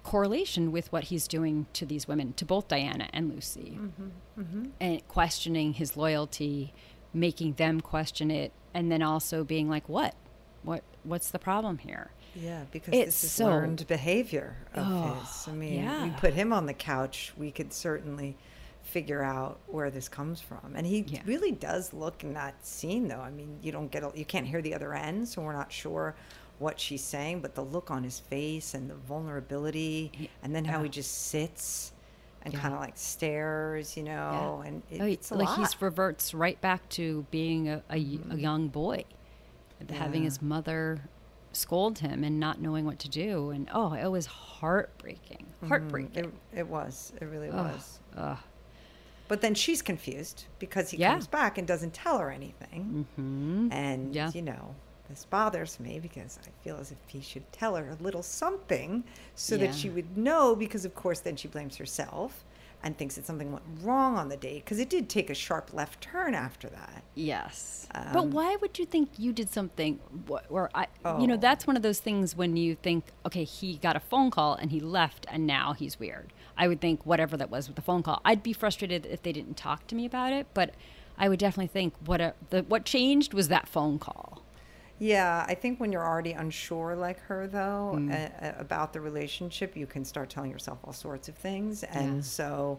[0.03, 4.65] correlation with what he's doing to these women, to both Diana and Lucy, mm-hmm, mm-hmm.
[4.81, 6.73] and questioning his loyalty,
[7.13, 10.15] making them question it, and then also being like, "What,
[10.63, 15.21] what, what's the problem here?" Yeah, because it's this is so, learned behavior of oh,
[15.21, 15.49] his.
[15.49, 16.05] I mean, yeah.
[16.05, 18.37] we put him on the couch, we could certainly
[18.83, 20.73] figure out where this comes from.
[20.75, 21.21] And he yeah.
[21.25, 23.21] really does look in that scene, though.
[23.21, 25.73] I mean, you don't get, a, you can't hear the other end, so we're not
[25.73, 26.15] sure
[26.61, 30.83] what she's saying, but the look on his face and the vulnerability, and then how
[30.83, 31.93] he just sits
[32.43, 32.61] and yeah.
[32.61, 34.69] kind of like stares, you know, yeah.
[34.69, 38.33] and it, oh, it's like he reverts right back to being a, a, mm-hmm.
[38.33, 39.05] a young boy,
[39.89, 39.97] yeah.
[39.97, 41.01] having his mother
[41.53, 45.69] scold him and not knowing what to do, and oh, it was heartbreaking, mm-hmm.
[45.69, 46.25] heartbreaking.
[46.25, 48.01] Mm, it, it, was, it really was.
[49.29, 53.73] But then she's confused because he comes back and doesn't tell her anything, mm-hmm.
[53.73, 54.75] and you know
[55.11, 59.05] this bothers me because I feel as if he should tell her a little something
[59.35, 59.67] so yeah.
[59.67, 62.45] that she would know because of course then she blames herself
[62.83, 65.75] and thinks that something went wrong on the date because it did take a sharp
[65.75, 67.03] left turn after that.
[67.15, 67.87] Yes.
[67.95, 69.97] Um, but why would you think you did something
[70.49, 71.21] where I oh.
[71.21, 71.39] you know oh.
[71.39, 74.71] that's one of those things when you think okay he got a phone call and
[74.71, 76.33] he left and now he's weird.
[76.57, 78.21] I would think whatever that was with the phone call.
[78.25, 80.75] I'd be frustrated if they didn't talk to me about it, but
[81.19, 84.43] I would definitely think what a, the, what changed was that phone call.
[85.01, 88.13] Yeah, I think when you're already unsure like her though mm.
[88.13, 92.17] a, a, about the relationship, you can start telling yourself all sorts of things, and
[92.17, 92.23] yeah.
[92.23, 92.79] so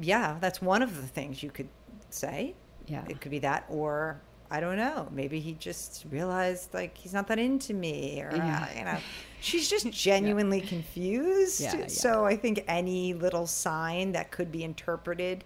[0.00, 1.68] yeah, that's one of the things you could
[2.08, 2.54] say.
[2.86, 7.12] Yeah, it could be that, or I don't know, maybe he just realized like he's
[7.12, 8.68] not that into me, or yeah.
[8.70, 8.98] uh, you know,
[9.40, 10.68] she's just genuinely yeah.
[10.68, 11.60] confused.
[11.60, 15.42] Yeah, so I think any little sign that could be interpreted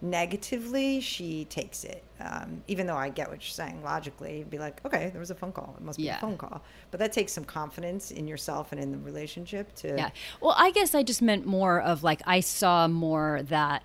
[0.00, 2.02] negatively, she takes it.
[2.20, 5.34] Um, even though I get what you're saying logically, be like, okay, there was a
[5.34, 5.74] phone call.
[5.78, 6.16] It must be yeah.
[6.16, 6.62] a phone call.
[6.90, 9.88] But that takes some confidence in yourself and in the relationship to.
[9.88, 10.10] Yeah.
[10.40, 13.82] Well, I guess I just meant more of like I saw more that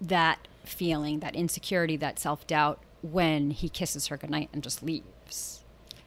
[0.00, 5.55] that feeling, that insecurity, that self doubt when he kisses her goodnight and just leaves.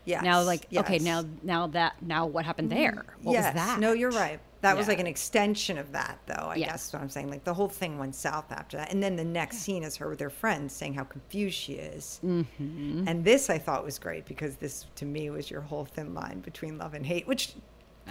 [0.09, 0.21] Yeah.
[0.21, 0.83] Now, like, yes.
[0.83, 2.79] okay, now, now that, now what happened mm-hmm.
[2.79, 3.05] there?
[3.21, 3.53] What yes.
[3.53, 3.79] was that?
[3.79, 4.39] No, you're right.
[4.61, 4.77] That yeah.
[4.77, 6.47] was like an extension of that, though.
[6.49, 6.71] I yeah.
[6.71, 7.29] guess what I'm saying.
[7.29, 10.09] Like the whole thing went south after that, and then the next scene is her
[10.09, 12.19] with her friends saying how confused she is.
[12.25, 13.05] Mm-hmm.
[13.07, 16.41] And this I thought was great because this, to me, was your whole thin line
[16.41, 17.53] between love and hate, which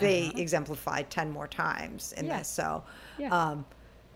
[0.00, 0.38] they uh-huh.
[0.38, 2.38] exemplified ten more times in yeah.
[2.38, 2.48] this.
[2.48, 2.82] So,
[3.30, 3.66] um,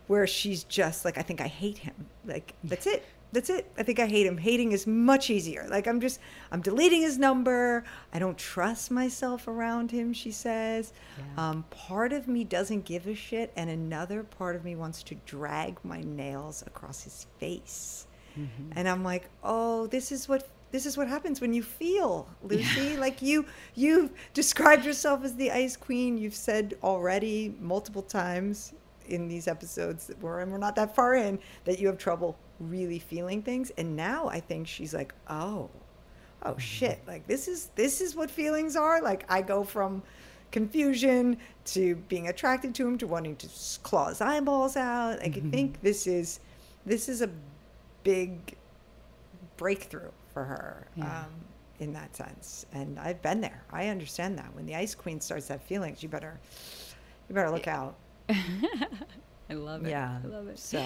[0.07, 2.07] where she's just like, I think I hate him.
[2.25, 3.71] Like that's it that's it.
[3.79, 4.37] I think I hate him.
[4.37, 5.66] Hating is much easier.
[5.71, 7.85] Like I'm just I'm deleting his number.
[8.12, 10.92] I don't trust myself around him, she says.
[11.18, 11.51] Yeah.
[11.51, 15.14] Um, part of me doesn't give a shit and another part of me wants to
[15.27, 18.07] drag my nails across his face.
[18.38, 18.73] Mm-hmm.
[18.77, 22.92] And I'm like, "Oh, this is what this is what happens when you feel, Lucy.
[22.92, 22.99] Yeah.
[22.99, 26.18] Like you you've described yourself as the ice queen.
[26.18, 28.73] You've said already multiple times
[29.12, 32.37] in these episodes that we're and we're not that far in that you have trouble
[32.61, 35.68] really feeling things and now i think she's like oh
[36.42, 36.59] oh mm-hmm.
[36.59, 40.03] shit like this is this is what feelings are like i go from
[40.51, 43.48] confusion to being attracted to him to wanting to
[43.83, 45.48] claw his eyeballs out like mm-hmm.
[45.48, 46.40] i think this is
[46.85, 47.31] this is a
[48.03, 48.57] big
[49.57, 51.20] breakthrough for her yeah.
[51.20, 51.31] um,
[51.83, 52.64] in that sense.
[52.72, 53.62] And I've been there.
[53.70, 54.55] I understand that.
[54.55, 56.40] When the Ice Queen starts to have feelings, you better
[57.29, 57.94] you better look out.
[59.51, 59.91] I love it.
[59.91, 60.19] Yeah.
[60.25, 60.59] I love it.
[60.59, 60.85] So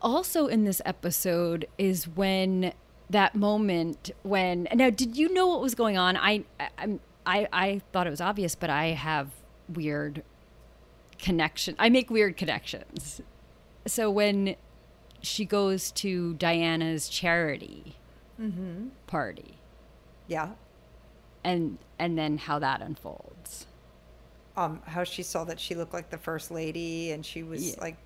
[0.00, 2.72] also in this episode is when
[3.10, 6.16] that moment when now did you know what was going on?
[6.16, 9.30] I I I, I thought it was obvious, but I have
[9.72, 10.22] weird
[11.18, 11.76] connection.
[11.78, 13.20] I make weird connections.
[13.86, 14.56] So when
[15.22, 17.96] she goes to Diana's charity
[18.40, 18.88] mm-hmm.
[19.06, 19.58] party,
[20.26, 20.50] yeah,
[21.44, 23.66] and and then how that unfolds.
[24.56, 27.80] Um, how she saw that she looked like the first lady, and she was yeah.
[27.80, 27.96] like,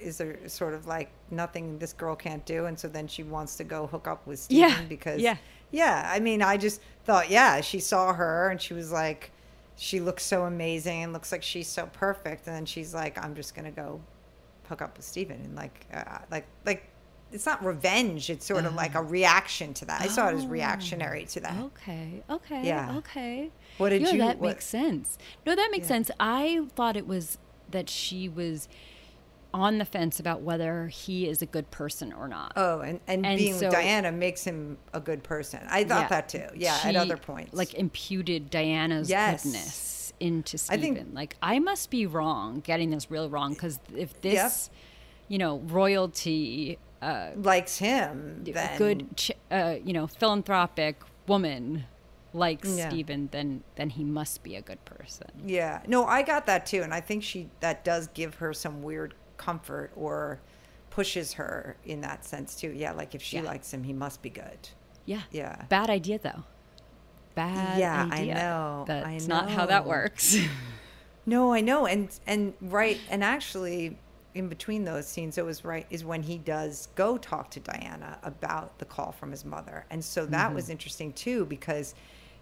[0.00, 3.56] "Is there sort of like nothing this girl can't do?" And so then she wants
[3.56, 4.82] to go hook up with Stephen yeah.
[4.88, 5.36] because yeah,
[5.70, 6.10] yeah.
[6.12, 9.30] I mean, I just thought, yeah, she saw her and she was like,
[9.76, 13.34] she looks so amazing and looks like she's so perfect, and then she's like, "I'm
[13.34, 14.00] just gonna go
[14.68, 16.88] hook up with Stephen," and like, uh, like, like
[17.34, 18.30] it's not revenge.
[18.30, 19.08] It's sort of like a uh-huh.
[19.08, 20.00] reaction to that.
[20.00, 21.58] I saw it as reactionary to that.
[21.58, 22.22] Okay.
[22.30, 22.64] Okay.
[22.64, 22.96] Yeah.
[22.98, 23.50] Okay.
[23.78, 24.12] What did you?
[24.12, 24.18] you?
[24.18, 25.18] That what, makes sense.
[25.44, 25.88] No, that makes yeah.
[25.88, 26.10] sense.
[26.20, 27.38] I thought it was
[27.70, 28.68] that she was
[29.52, 32.52] on the fence about whether he is a good person or not.
[32.56, 35.60] Oh, and, and, and being so, with Diana makes him a good person.
[35.68, 36.46] I thought yeah, that too.
[36.54, 37.52] Yeah, at other points.
[37.52, 39.42] Like imputed Diana's yes.
[39.42, 40.78] goodness into Stephen.
[40.78, 44.78] I think, like I must be wrong, getting this real wrong because if this, yep.
[45.28, 48.78] you know, royalty uh, likes him, then...
[48.78, 49.06] good,
[49.50, 51.84] uh, you know, philanthropic woman
[52.32, 52.88] likes yeah.
[52.88, 55.28] Stephen, then then he must be a good person.
[55.46, 55.82] Yeah.
[55.86, 59.14] No, I got that too, and I think she that does give her some weird
[59.36, 60.40] comfort or
[60.90, 62.72] pushes her in that sense too.
[62.74, 63.42] Yeah, like if she yeah.
[63.42, 64.68] likes him, he must be good.
[65.06, 65.22] Yeah.
[65.30, 65.64] Yeah.
[65.68, 66.44] Bad idea though.
[67.34, 68.34] Bad idea yeah, idea.
[68.34, 68.84] I know.
[68.86, 69.26] That's I know.
[69.26, 70.36] not how that works.
[71.26, 71.86] no, I know.
[71.86, 73.98] And and right and actually
[74.34, 78.18] in between those scenes, it was right is when he does go talk to Diana
[78.22, 80.54] about the call from his mother, and so that mm-hmm.
[80.56, 81.94] was interesting too because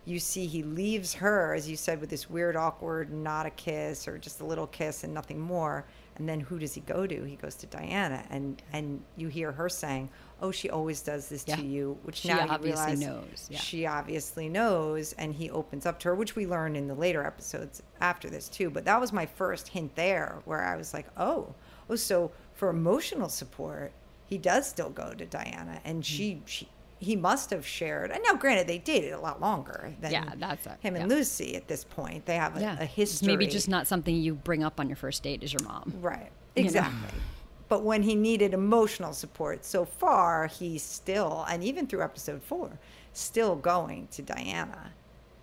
[0.05, 4.09] you see he leaves her, as you said, with this weird, awkward, not a kiss
[4.09, 5.85] or just a little kiss and nothing more.
[6.17, 7.25] And then who does he go to?
[7.25, 10.11] He goes to Diana, and and you hear her saying,
[10.43, 11.57] "Oh, she always does this yeah.
[11.57, 13.49] to you," which she now obviously knows.
[13.51, 13.59] Yeah.
[13.59, 17.25] She obviously knows, and he opens up to her, which we learn in the later
[17.25, 18.69] episodes after this too.
[18.69, 21.55] But that was my first hint there, where I was like, "Oh,
[21.91, 23.93] oh, so for emotional support,
[24.27, 26.43] he does still go to Diana, and she mm.
[26.47, 26.69] she
[27.03, 28.13] he must have shared.
[28.13, 31.17] And now, granted, they dated a lot longer than yeah, that's a, him and yeah.
[31.17, 32.25] Lucy at this point.
[32.27, 32.81] They have a, yeah.
[32.81, 33.27] a history.
[33.27, 35.93] Maybe just not something you bring up on your first date as your mom.
[36.01, 36.31] Right.
[36.55, 36.95] Exactly.
[36.95, 37.25] You know?
[37.69, 42.79] But when he needed emotional support, so far he's still, and even through episode four,
[43.15, 44.93] still going to Diana.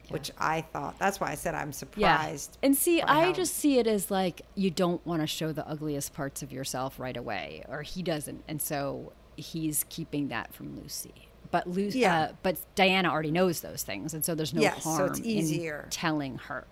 [0.10, 0.14] Yeah.
[0.14, 2.58] Which I thought, that's why I said I'm surprised.
[2.62, 2.68] Yeah.
[2.68, 3.34] And see, I how...
[3.34, 7.00] just see it as like you don't want to show the ugliest parts of yourself
[7.00, 8.44] right away, or he doesn't.
[8.48, 12.22] And so he's keeping that from Lucy but Lucy, yeah.
[12.22, 15.20] Uh, but Diana already knows those things, and so there's no yes, harm so it's
[15.22, 15.82] easier.
[15.86, 16.66] in telling her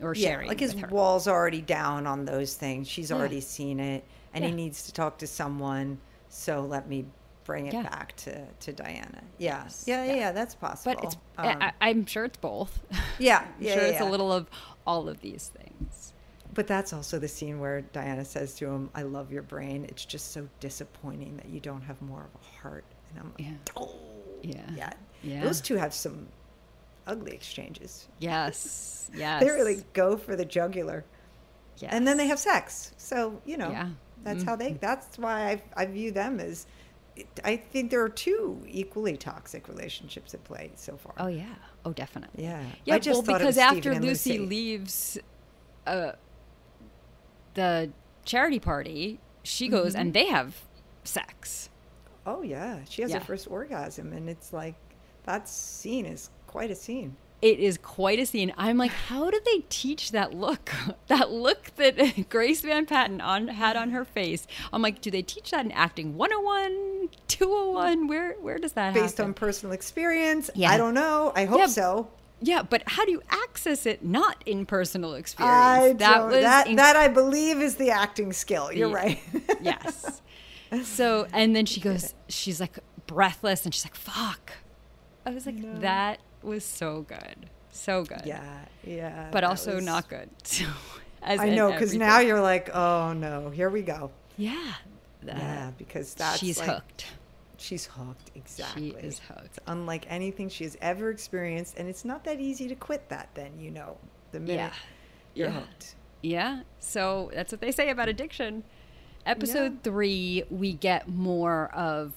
[0.00, 0.48] or yeah, sharing.
[0.48, 2.88] Like his wall's already down on those things.
[2.88, 3.16] She's yeah.
[3.16, 5.98] already seen it, and he needs to talk to someone.
[6.28, 7.04] So let me
[7.44, 9.22] bring it back to, to Diana.
[9.38, 9.62] Yeah.
[9.64, 9.84] Yes.
[9.86, 10.94] Yeah, yeah, yeah, that's possible.
[10.94, 12.80] But it's, um, I, am sure it's both.
[13.18, 14.48] Yeah, I'm yeah, sure yeah, it's a little of
[14.86, 16.12] all of these things.
[16.52, 19.84] But that's also the scene where Diana says to him, "I love your brain.
[19.88, 23.40] It's just so disappointing that you don't have more of a heart." And I'm like,
[23.40, 23.72] yeah.
[23.76, 23.94] "Oh,
[24.42, 24.70] yeah.
[24.76, 24.92] Yeah.
[25.22, 25.42] Yeah.
[25.42, 26.26] Those two have some
[27.06, 28.08] ugly exchanges.
[28.18, 28.90] Yes.
[29.14, 29.44] Yes.
[29.44, 31.04] they really go for the jugular.
[31.78, 31.92] Yes.
[31.92, 32.92] And then they have sex.
[32.96, 33.90] So, you know, yeah.
[34.24, 34.48] that's mm-hmm.
[34.48, 36.66] how they, that's why I, I view them as,
[37.44, 41.14] I think there are two equally toxic relationships at play so far.
[41.18, 41.54] Oh, yeah.
[41.84, 42.44] Oh, definitely.
[42.44, 42.62] Yeah.
[42.84, 42.98] Yeah.
[43.06, 45.18] Well, because after Lucy, Lucy, leaves
[45.86, 46.12] uh,
[47.54, 47.90] the
[48.24, 50.00] charity party, she goes mm-hmm.
[50.00, 50.56] and they have
[51.04, 51.70] sex.
[52.26, 53.18] Oh yeah, she has yeah.
[53.18, 54.74] her first orgasm, and it's like
[55.24, 57.16] that scene is quite a scene.
[57.44, 58.54] It is quite a scene.
[58.56, 60.72] I'm like, how did they teach that look?
[61.08, 64.46] that look that Grace Van Patten on had on her face.
[64.72, 68.06] I'm like, do they teach that in acting 101, 201?
[68.08, 69.26] Where where does that Based happen?
[69.26, 70.48] on personal experience?
[70.54, 70.70] Yeah.
[70.70, 71.34] I don't know.
[71.36, 72.08] I hope yeah, so.
[72.40, 75.54] Yeah, but how do you access it not in personal experience?
[75.54, 78.72] I that was that, inc- that I believe is the acting skill.
[78.72, 79.20] You're right.
[79.60, 80.22] yes.
[80.82, 84.52] So, and then she goes, she's like breathless and she's like, fuck.
[85.26, 85.78] I was like, no.
[85.80, 87.50] that was so good.
[87.70, 88.22] So good.
[88.24, 88.64] Yeah.
[88.84, 89.28] Yeah.
[89.30, 89.84] But also was...
[89.84, 90.30] not good.
[91.26, 94.10] So, I know, because now you're like, oh no, here we go.
[94.36, 94.74] Yeah.
[95.22, 97.06] That, yeah, because that's she's like, hooked.
[97.56, 98.90] She's hooked, exactly.
[98.90, 99.46] She is hooked.
[99.46, 103.30] It's unlike anything she has ever experienced, and it's not that easy to quit that.
[103.32, 103.96] Then you know,
[104.32, 104.72] the minute yeah.
[105.34, 105.60] you're yeah.
[105.60, 105.94] hooked.
[106.20, 106.60] Yeah.
[106.78, 108.62] So that's what they say about addiction.
[109.24, 109.78] Episode yeah.
[109.82, 112.12] three, we get more of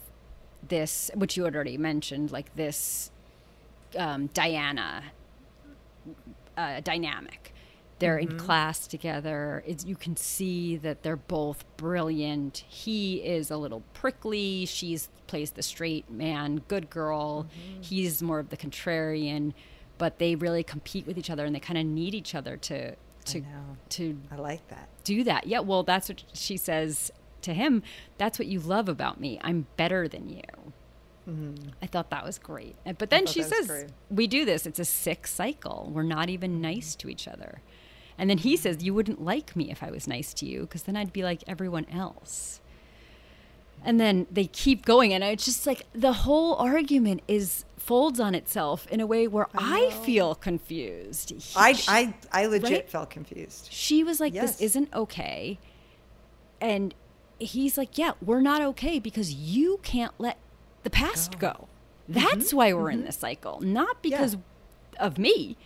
[0.68, 3.12] this, which you had already mentioned, like this
[3.96, 5.04] um, Diana
[6.58, 7.54] uh, dynamic.
[8.00, 8.32] They're mm-hmm.
[8.32, 9.64] in class together.
[9.66, 12.64] It's, you can see that they're both brilliant.
[12.68, 14.66] He is a little prickly.
[14.66, 17.44] She plays the straight man, good girl.
[17.44, 17.82] Mm-hmm.
[17.82, 19.54] He's more of the contrarian,
[19.98, 22.96] but they really compete with each other and they kind of need each other to
[23.26, 23.44] to
[23.90, 24.88] to I like that.
[25.04, 25.48] Do that.
[25.48, 27.84] Yeah, well, that's what she says to him.
[28.18, 29.40] That's what you love about me.
[29.44, 30.74] I'm better than you.
[31.28, 31.70] Mm-hmm.
[31.82, 32.76] I thought that was great.
[32.98, 34.66] But then she says, We do this.
[34.66, 35.92] It's a sick cycle.
[35.94, 37.62] We're not even nice to each other.
[38.18, 40.84] And then he says, You wouldn't like me if I was nice to you because
[40.84, 42.62] then I'd be like everyone else.
[43.84, 45.14] And then they keep going.
[45.14, 49.48] And it's just like the whole argument is folds on itself in a way where
[49.56, 51.30] I, I feel confused.
[51.30, 52.90] He, I, I, I legit right?
[52.90, 53.68] felt confused.
[53.72, 54.54] She was like, yes.
[54.54, 55.60] This isn't okay.
[56.60, 56.96] And
[57.40, 60.38] he's like, Yeah, we're not okay because you can't let
[60.88, 61.52] the past go.
[61.52, 61.68] go.
[62.08, 62.58] That's mm-hmm.
[62.58, 63.00] why we're mm-hmm.
[63.00, 65.06] in this cycle, not because yeah.
[65.06, 65.58] of me.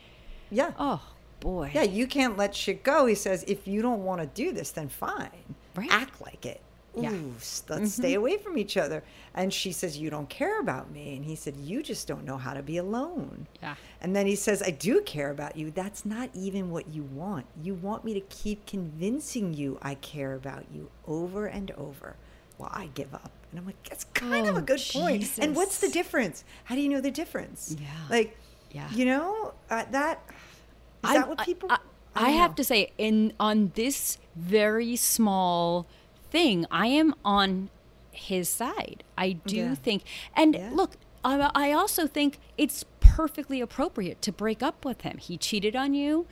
[0.49, 0.71] Yeah.
[0.79, 1.01] Oh,
[1.39, 1.69] boy.
[1.75, 3.05] Yeah, you can't let shit go.
[3.05, 5.55] He says, if you don't want to do this, then fine.
[5.75, 5.91] Right.
[5.91, 6.61] Act like it.
[6.97, 7.11] Ooh, yeah.
[7.11, 7.85] let's mm-hmm.
[7.85, 9.03] stay away from each other.
[9.33, 11.15] And she says, You don't care about me.
[11.15, 13.47] And he said, You just don't know how to be alone.
[13.61, 13.75] Yeah.
[14.01, 15.71] And then he says, I do care about you.
[15.71, 17.45] That's not even what you want.
[17.63, 22.17] You want me to keep convincing you I care about you over and over.
[22.57, 23.31] Well, I give up.
[23.51, 25.37] And I'm like, That's kind oh, of a good point.
[25.39, 26.43] And what's the difference?
[26.65, 27.75] How do you know the difference?
[27.79, 27.87] Yeah.
[28.09, 28.37] Like,
[28.71, 28.89] yeah.
[28.91, 31.69] you know, uh, that is I, that what people?
[31.69, 31.77] I,
[32.15, 35.85] I, I have to say, in on this very small
[36.29, 37.69] thing, I am on
[38.11, 39.03] his side.
[39.17, 39.75] I do yeah.
[39.75, 40.03] think,
[40.35, 40.69] and yeah.
[40.73, 45.17] look, I, I also think it's perfectly appropriate to break up with him.
[45.17, 46.25] He cheated on you.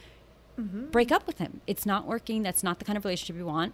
[0.58, 0.88] Mm-hmm.
[0.88, 1.62] Break up with him.
[1.68, 2.44] It's not working.
[2.44, 3.74] That's not the kind of relationship you want.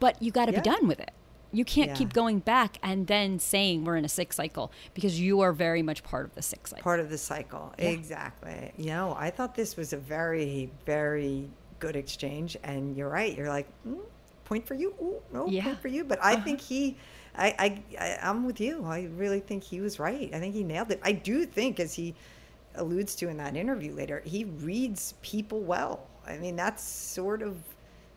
[0.00, 0.60] But you got to yeah.
[0.60, 1.12] be done with it.
[1.56, 1.96] You can't yeah.
[1.96, 5.82] keep going back and then saying we're in a sick cycle because you are very
[5.82, 6.82] much part of the sick cycle.
[6.82, 7.72] Part of the cycle.
[7.78, 7.86] Yeah.
[7.86, 8.72] Exactly.
[8.76, 12.58] You know, I thought this was a very, very good exchange.
[12.62, 13.34] And you're right.
[13.34, 14.00] You're like, mm,
[14.44, 14.94] point for you.
[15.00, 15.64] Ooh, no, yeah.
[15.64, 16.04] point for you.
[16.04, 16.44] But I uh-huh.
[16.44, 16.96] think he,
[17.36, 18.84] I, I, I, I'm with you.
[18.84, 20.28] I really think he was right.
[20.34, 21.00] I think he nailed it.
[21.02, 22.14] I do think, as he
[22.74, 26.06] alludes to in that interview later, he reads people well.
[26.26, 27.56] I mean, that's sort of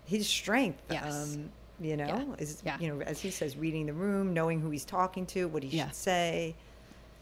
[0.05, 0.81] his strength.
[0.91, 1.35] Yes.
[1.35, 2.25] Um, you know yeah.
[2.37, 2.77] is yeah.
[2.79, 5.77] you know as he says reading the room knowing who he's talking to what he
[5.77, 5.87] yeah.
[5.87, 6.55] should say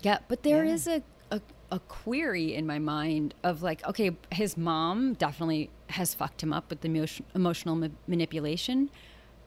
[0.01, 0.73] yeah but there yeah.
[0.73, 1.41] is a, a,
[1.71, 6.69] a query in my mind of like okay his mom definitely has fucked him up
[6.69, 8.89] with the emotion, emotional ma- manipulation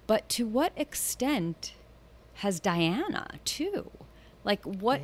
[0.07, 1.75] but to what extent
[2.35, 3.91] has diana too
[4.45, 5.01] like what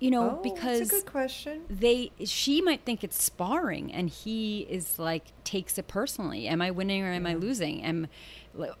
[0.00, 4.10] you know oh, because that's a good question they she might think it's sparring and
[4.10, 8.06] he is like takes it personally am i winning or am i losing am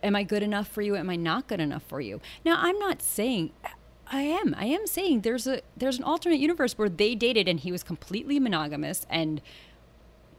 [0.02, 0.96] am I good enough for you?
[0.96, 2.20] Am I not good enough for you?
[2.44, 3.52] Now, I'm not saying
[4.08, 4.54] I am.
[4.56, 7.82] I am saying there's a there's an alternate universe where they dated and he was
[7.82, 9.42] completely monogamous and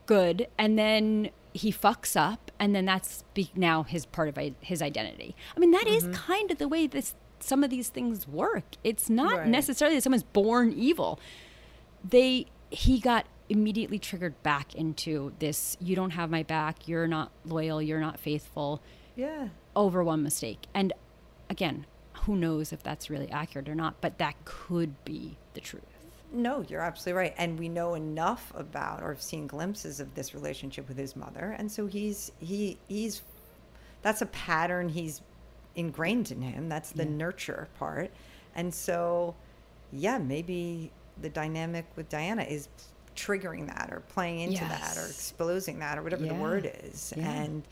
[0.05, 4.81] good, and then he fucks up, and then that's be, now his part of his
[4.81, 5.35] identity.
[5.55, 6.11] I mean, that mm-hmm.
[6.11, 7.15] is kind of the way this
[7.47, 8.65] some of these things work.
[8.83, 9.47] It's not right.
[9.47, 11.19] necessarily that someone's born evil.
[12.07, 17.31] They he got immediately triggered back into this you don't have my back you're not
[17.45, 18.81] loyal you're not faithful
[19.17, 19.49] yeah.
[19.75, 20.67] Over one mistake.
[20.73, 20.93] And
[21.49, 25.83] again, who knows if that's really accurate or not, but that could be the truth.
[26.31, 27.33] No, you're absolutely right.
[27.37, 31.55] And we know enough about or have seen glimpses of this relationship with his mother.
[31.57, 33.23] And so he's he he's
[34.03, 35.21] that's a pattern he's
[35.77, 36.67] ingrained in him.
[36.67, 37.11] That's the yeah.
[37.11, 38.11] nurture part.
[38.55, 39.35] And so
[39.93, 42.67] yeah, maybe the dynamic with Diana is
[43.15, 44.95] triggering that or playing into yes.
[44.95, 46.33] that or exposing that or whatever yeah.
[46.33, 47.13] the word is.
[47.15, 47.29] Yeah.
[47.31, 47.63] And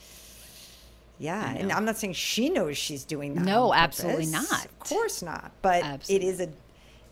[1.18, 3.46] yeah, and I'm not saying she knows she's doing that.
[3.46, 4.66] No, absolutely not.
[4.66, 5.52] Of course not.
[5.62, 6.28] But absolutely.
[6.28, 6.50] it is a,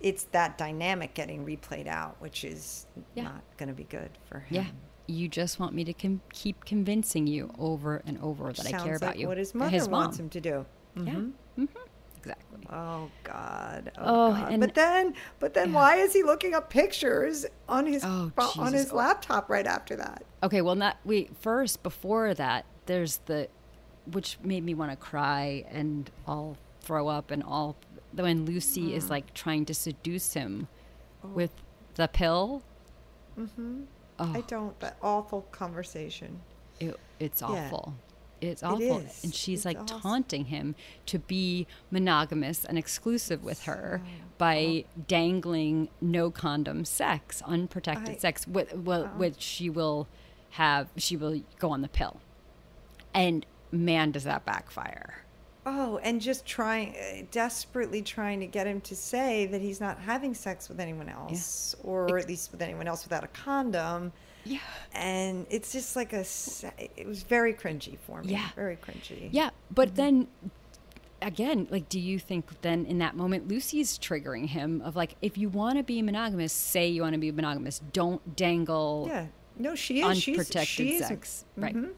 [0.02, 3.24] it's that dynamic getting replayed out, which is yeah.
[3.24, 4.56] not going to be good for him.
[4.56, 4.66] Yeah,
[5.08, 8.84] you just want me to com- keep convincing you over and over which that I
[8.84, 9.30] care about you.
[9.30, 10.66] What his mother his wants him to do.
[10.98, 11.08] Mm-hmm.
[11.08, 11.64] Yeah.
[11.64, 11.80] Mm-hmm.
[12.18, 12.60] Exactly.
[12.70, 13.92] Oh God.
[13.98, 14.60] Oh, oh God.
[14.60, 15.76] but then, but then, yeah.
[15.76, 20.24] why is he looking up pictures on his oh, on his laptop right after that?
[20.42, 20.62] Okay.
[20.62, 22.66] Well, not we first before that.
[22.86, 23.50] There's the
[24.12, 27.76] which made me want to cry and all throw up and all
[28.14, 28.94] when Lucy mm.
[28.94, 30.68] is like trying to seduce him
[31.24, 31.30] oh.
[31.30, 31.52] with
[31.96, 32.64] the pill.
[33.40, 33.82] Mm-hmm.
[34.20, 34.34] Oh.
[34.34, 34.80] I don't.
[34.80, 36.40] That awful conversation.
[36.80, 37.94] It, it's awful.
[37.96, 38.13] Yeah.
[38.44, 39.00] It's awful.
[39.00, 40.02] It and she's it's like awesome.
[40.02, 40.76] taunting him
[41.08, 44.02] to be monogamous and exclusive with her
[44.38, 50.08] by dangling no condom sex, unprotected I, sex, with, well, uh, which she will
[50.52, 52.20] have, she will go on the pill.
[53.14, 55.24] And man, does that backfire.
[55.66, 59.98] Oh, and just trying, uh, desperately trying to get him to say that he's not
[59.98, 61.90] having sex with anyone else, yeah.
[61.90, 64.12] or at least with anyone else without a condom.
[64.46, 64.60] Yeah.
[64.94, 66.26] And it's just like a,
[66.78, 68.34] it was very cringy for me.
[68.34, 68.50] Yeah.
[68.56, 69.30] Very cringy.
[69.32, 69.52] Yeah.
[69.72, 69.96] But mm-hmm.
[69.96, 70.28] then
[71.22, 75.38] again, like, do you think then in that moment Lucy's triggering him of like, if
[75.38, 77.80] you want to be monogamous, say you want to be monogamous.
[77.92, 79.06] Don't dangle.
[79.10, 79.28] Yeah.
[79.58, 80.28] No, she is.
[80.28, 81.46] Unprotected she's, she sex.
[81.56, 81.76] Right.
[81.76, 81.92] Mm-hmm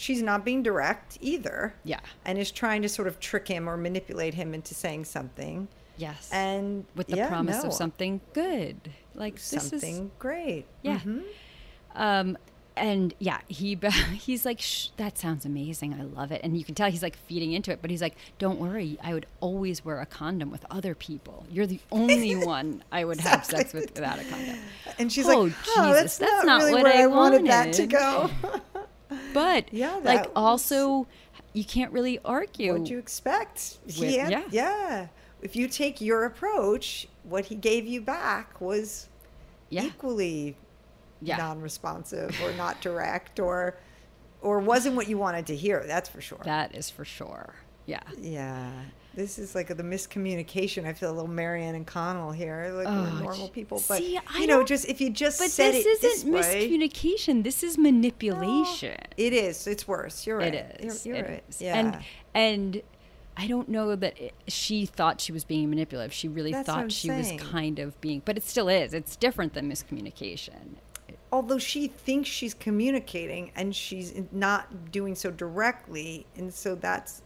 [0.00, 1.74] she's not being direct either.
[1.84, 2.00] Yeah.
[2.24, 5.68] And is trying to sort of trick him or manipulate him into saying something.
[5.98, 6.30] Yes.
[6.32, 7.68] And with the yeah, promise no.
[7.68, 8.76] of something good.
[9.14, 10.64] Like something is, great.
[10.82, 10.98] Yeah.
[10.98, 11.20] Mm-hmm.
[11.94, 12.36] Um
[12.76, 13.78] and yeah, he
[14.14, 14.62] he's like,
[14.96, 15.94] that sounds amazing.
[15.94, 16.40] I love it.
[16.42, 18.98] And you can tell he's like feeding into it, but he's like, don't worry.
[19.02, 21.44] I would always wear a condom with other people.
[21.50, 24.56] You're the only one I would have sex with without a condom.
[24.98, 27.42] And she's oh, like, oh, Jesus, that's, that's, not, not really what I, I wanted.
[27.42, 28.30] wanted that to go.
[29.32, 31.06] But yeah, like was, also,
[31.52, 32.72] you can't really argue.
[32.72, 33.78] What'd you expect?
[33.84, 35.06] With, had, yeah, yeah.
[35.42, 39.08] If you take your approach, what he gave you back was
[39.68, 39.84] yeah.
[39.84, 40.56] equally
[41.22, 41.36] yeah.
[41.36, 43.76] non-responsive or not direct or
[44.42, 45.84] or wasn't what you wanted to hear.
[45.86, 46.40] That's for sure.
[46.44, 47.54] That is for sure.
[47.86, 48.00] Yeah.
[48.18, 48.70] Yeah.
[49.12, 50.86] This is like the miscommunication.
[50.86, 53.82] I feel a little Marianne and Connell here, like oh, normal people.
[53.88, 57.36] But see, you know, just if you just but said this it isn't this miscommunication.
[57.36, 58.96] Way, this is manipulation.
[59.00, 59.66] No, it is.
[59.66, 60.26] It's worse.
[60.26, 60.54] You're right.
[60.54, 61.04] It is.
[61.04, 61.44] You're, you're it right.
[61.48, 61.60] Is.
[61.60, 61.76] Yeah.
[61.76, 61.98] And
[62.34, 62.82] and
[63.36, 66.12] I don't know that it, she thought she was being manipulative.
[66.12, 67.38] She really That's thought she saying.
[67.38, 68.94] was kind of being, but it still is.
[68.94, 70.76] It's different than miscommunication.
[71.32, 77.22] Although she thinks she's communicating and she's not doing so directly, and so that's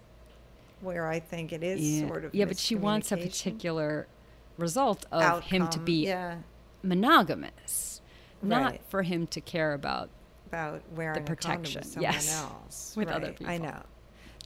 [0.80, 2.08] where I think it is yeah.
[2.08, 4.06] sort of yeah, but she wants a particular
[4.58, 6.36] result of Outcome, him to be yeah.
[6.82, 8.02] monogamous,
[8.42, 8.48] right.
[8.48, 10.10] not for him to care about
[10.46, 11.82] about wearing the protection.
[11.82, 12.42] with yes.
[12.42, 13.16] else with right.
[13.16, 13.52] other people.
[13.52, 13.82] I know.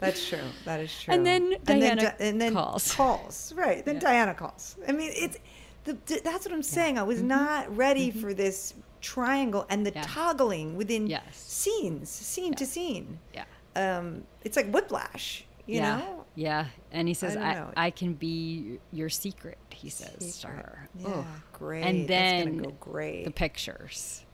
[0.00, 0.38] That's true.
[0.64, 1.12] That is true.
[1.12, 2.92] And then Diana and then, and then calls.
[2.94, 3.52] Calls.
[3.56, 3.84] Right.
[3.84, 4.00] Then yeah.
[4.00, 4.76] Diana calls.
[4.86, 5.38] I mean, it's
[5.84, 6.98] the, that's what I'm saying.
[6.98, 7.28] I was mm-hmm.
[7.28, 8.20] not ready mm-hmm.
[8.20, 11.22] for this triangle and the toggling within yes.
[11.32, 13.18] scenes, scene to scene.
[13.34, 13.44] Yeah.
[13.76, 15.44] Um, it's like whiplash.
[15.66, 15.98] You yeah.
[15.98, 16.24] know?
[16.34, 16.66] Yeah.
[16.92, 20.40] And he says, I, I, I, can be your secret, he says secret.
[20.40, 20.88] to her.
[20.98, 21.84] Yeah, great.
[21.84, 23.24] And then go great.
[23.24, 24.24] the pictures.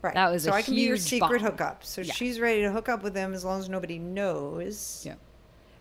[0.00, 0.14] Right.
[0.14, 1.50] That was so I can be your secret bomb.
[1.50, 1.84] hookup.
[1.84, 2.12] So yeah.
[2.12, 5.02] she's ready to hook up with him as long as nobody knows.
[5.04, 5.14] Yeah.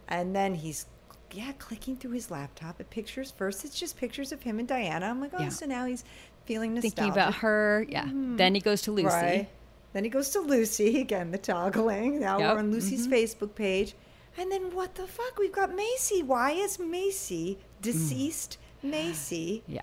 [0.07, 0.87] And then he's
[1.31, 3.31] yeah, clicking through his laptop at pictures.
[3.31, 5.05] First, it's just pictures of him and Diana.
[5.07, 5.49] I'm like, oh, yeah.
[5.49, 6.03] so now he's
[6.47, 6.97] feeling nostalgic.
[6.97, 7.85] Thinking about her.
[7.87, 8.05] Yeah.
[8.05, 8.37] Mm-hmm.
[8.37, 9.07] Then he goes to Lucy.
[9.07, 9.49] Right.
[9.93, 11.31] Then he goes to Lucy again.
[11.31, 12.19] The toggling.
[12.19, 12.53] Now yep.
[12.53, 13.13] we're on Lucy's mm-hmm.
[13.13, 13.93] Facebook page.
[14.37, 15.39] And then what the fuck?
[15.39, 16.21] We've got Macy.
[16.21, 18.91] Why is Macy, deceased mm.
[18.91, 19.81] Macy, yeah.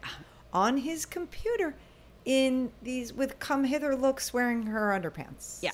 [0.52, 1.74] on his computer
[2.24, 5.58] in these with come hither looks wearing her underpants?
[5.60, 5.72] Yeah.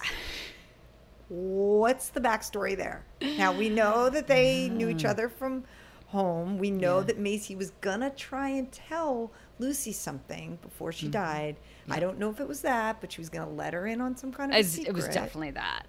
[1.28, 3.04] What's the backstory there?
[3.20, 5.64] Now we know that they knew each other from
[6.06, 6.58] home.
[6.58, 7.04] We know yeah.
[7.04, 9.30] that Macy was gonna try and tell
[9.60, 11.12] Lucy something before she mm-hmm.
[11.12, 11.56] died.
[11.86, 11.94] Yeah.
[11.94, 14.16] I don't know if it was that, but she was gonna let her in on
[14.16, 14.88] some kind of secret.
[14.88, 15.86] It was definitely that,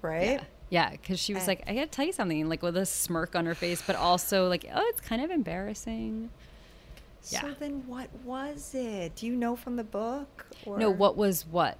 [0.00, 0.40] right?
[0.40, 0.44] Yeah.
[0.70, 3.34] Yeah, because she was and, like, I gotta tell you something, like with a smirk
[3.34, 6.30] on her face, but also like, oh, it's kind of embarrassing.
[7.28, 7.40] Yeah.
[7.40, 9.16] So then what was it?
[9.16, 10.46] Do you know from the book?
[10.64, 11.76] Or no, what was what?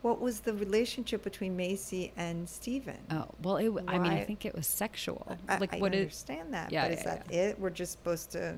[0.00, 2.98] What was the relationship between Macy and Stephen?
[3.10, 5.38] Oh, well, it, I mean, I think it was sexual.
[5.48, 7.36] I, like, I what understand is, that, yeah, but yeah, is that yeah.
[7.40, 7.60] it?
[7.60, 8.56] We're just supposed to,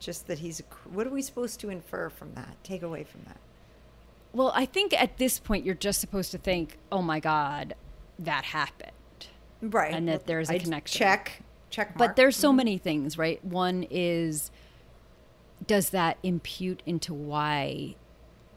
[0.00, 2.56] just that he's a, what are we supposed to infer from that?
[2.64, 3.38] Take away from that?
[4.32, 7.74] Well, I think at this point, you're just supposed to think, oh my God,
[8.18, 8.92] that happened.
[9.60, 9.92] Right.
[9.92, 10.98] And that there's a I'd connection.
[10.98, 11.42] Check.
[11.68, 11.96] Check.
[11.96, 12.10] Mark.
[12.10, 12.56] But there's so mm-hmm.
[12.56, 13.44] many things, right?
[13.44, 14.50] One is
[15.66, 17.94] does that impute into why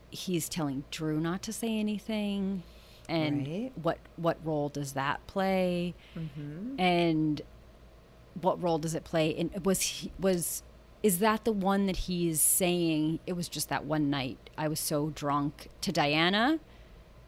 [0.10, 2.64] he's telling Drew not to say anything?
[3.10, 3.72] And right.
[3.82, 5.94] what what role does that play?
[6.18, 6.80] Mm-hmm.
[6.80, 7.42] And
[8.42, 9.36] what role does it play?
[9.38, 10.64] And was he, was
[11.04, 14.80] is that the one that he's saying it was just that one night I was
[14.80, 16.60] so drunk to Diana?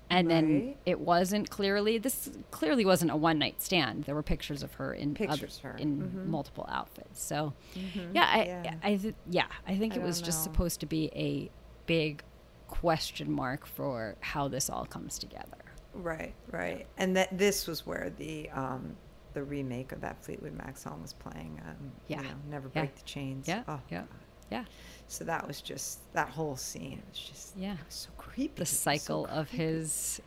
[0.10, 0.34] and right.
[0.34, 4.04] then it wasn't clearly this clearly wasn't a one night stand.
[4.04, 5.78] There were pictures of her in pictures other, her.
[5.78, 6.30] in mm-hmm.
[6.30, 7.24] multiple outfits.
[7.24, 8.16] So mm-hmm.
[8.16, 8.74] yeah, I, yeah.
[8.84, 11.50] I, I th- yeah, I think I it was just supposed to be a
[11.86, 12.24] big
[12.68, 15.58] question mark for how this all comes together.
[15.94, 18.96] Right, right, and that this was where the um,
[19.36, 21.62] the remake of that Fleetwood Mac song was playing.
[21.68, 22.82] Um, yeah, you know, never yeah.
[22.82, 23.48] break the chains.
[23.48, 24.08] Yeah, oh, yeah, God.
[24.50, 24.66] yeah.
[25.08, 27.00] So that was just that whole scene.
[27.00, 28.54] It was just yeah, so creepy.
[28.56, 30.20] The cycle so of his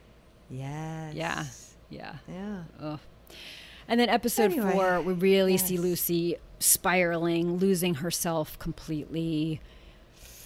[0.51, 1.15] Yes.
[1.15, 1.45] Yeah.
[1.91, 2.15] Yeah.
[2.29, 2.63] Yeah.
[2.81, 3.01] Ugh.
[3.89, 5.79] And then episode Anyway, four, we really see.
[5.79, 9.61] Lucy spiraling, losing herself completely.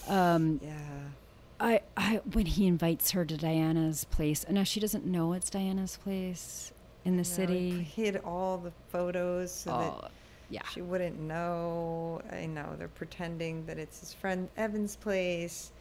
[0.09, 0.73] Um, Yeah.
[1.61, 5.49] I, I, when he invites her to Diana's place, and now she doesn't know it's
[5.49, 6.73] Diana's place
[7.05, 7.71] in the No, city.
[7.71, 10.09] He hid all the photos so that oh,
[10.51, 10.63] Yeah.
[10.73, 12.21] She wouldn't know.
[12.31, 15.73] I know they're pretending that it's his friend Evan's place.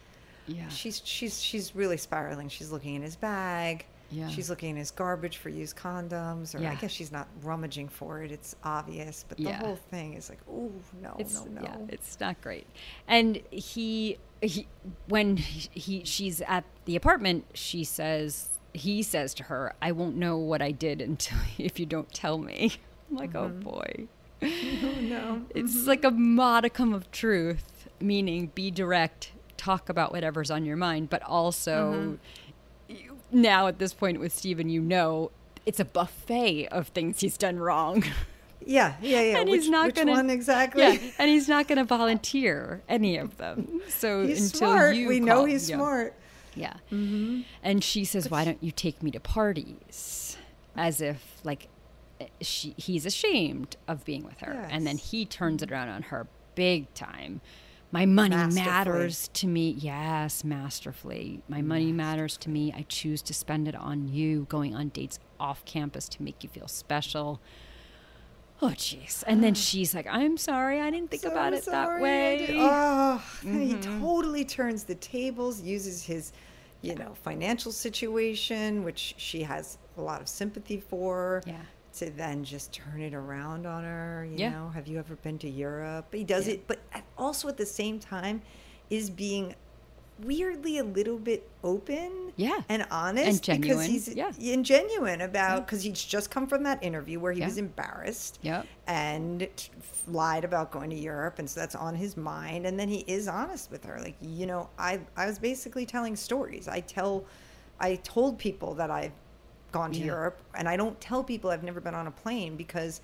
[0.46, 0.68] Yeah.
[0.68, 2.48] She's she's she's really spiraling.
[2.48, 3.86] She's looking in his bag.
[4.10, 4.28] Yeah.
[4.28, 8.22] She's looking in his garbage for used condoms, or I guess she's not rummaging for
[8.22, 8.30] it.
[8.30, 9.60] It's obvious, but the Yeah.
[9.60, 10.70] whole thing is like, oh
[11.00, 11.62] no, it's no, no.
[11.62, 12.66] yeah, it's not great.
[13.08, 14.66] And he, he
[15.08, 20.16] when he, he she's at the apartment, she says he says to her, "I won't
[20.16, 22.74] know what I did until if you don't tell me."
[23.10, 23.60] I'm like, oh mm-hmm.
[23.60, 24.08] boy,
[24.42, 25.42] oh no.
[25.54, 25.88] it's mm-hmm.
[25.88, 31.22] like a modicum of truth, meaning be direct, talk about whatever's on your mind, but
[31.22, 32.18] also
[32.88, 32.94] mm-hmm.
[32.94, 35.30] you, now at this point with Stephen, you know.
[35.64, 38.02] It's a buffet of things he's done wrong.
[38.66, 39.38] Yeah, yeah, yeah.
[39.38, 40.82] and which, he's not which gonna one exactly?
[40.82, 43.80] Yeah, and he's not gonna volunteer any of them.
[43.88, 44.96] So he's until smart.
[44.96, 46.14] we know he's smart.
[46.54, 46.74] Yeah.
[47.62, 50.36] And she says, "Why don't you take me to parties?"
[50.76, 51.68] As if like
[52.20, 56.02] eh, she he's ashamed of being with her, and then he turns it around on
[56.04, 57.40] her big time.
[57.90, 59.70] My money matters to me.
[59.78, 61.42] Yes, masterfully.
[61.46, 62.72] My money matters to me.
[62.74, 66.48] I choose to spend it on you, going on dates off campus to make you
[66.48, 67.40] feel special.
[68.64, 69.24] Oh, jeez.
[69.26, 70.80] And then she's like, I'm sorry.
[70.80, 72.46] I didn't think So about it that way.
[72.52, 74.00] Oh, he Mm-hmm.
[74.00, 76.32] totally turns the tables, uses his,
[76.80, 81.42] you know, financial situation, which she has a lot of sympathy for.
[81.46, 81.56] Yeah.
[81.96, 84.50] To then just turn it around on her, you Yeah.
[84.52, 86.14] know, have you ever been to Europe?
[86.14, 86.54] He does Yeah.
[86.54, 86.78] it, but
[87.18, 88.40] also at the same time
[88.88, 89.54] is being
[90.24, 92.60] weirdly a little bit open Yeah.
[92.68, 94.32] and honest because genuine, he's yeah.
[94.40, 97.46] and genuine about because he's just come from that interview where he Yeah.
[97.46, 98.66] was embarrassed Yep.
[98.86, 99.48] and
[100.08, 102.66] lied about going to Europe, and so that's on his mind.
[102.66, 106.16] And then he is honest with her, like you know, I I was basically telling
[106.16, 106.68] stories.
[106.68, 107.24] I tell,
[107.80, 109.12] I told people that I've
[109.70, 110.06] gone to Yeah.
[110.06, 113.00] Europe, and I don't tell people I've never been on a plane because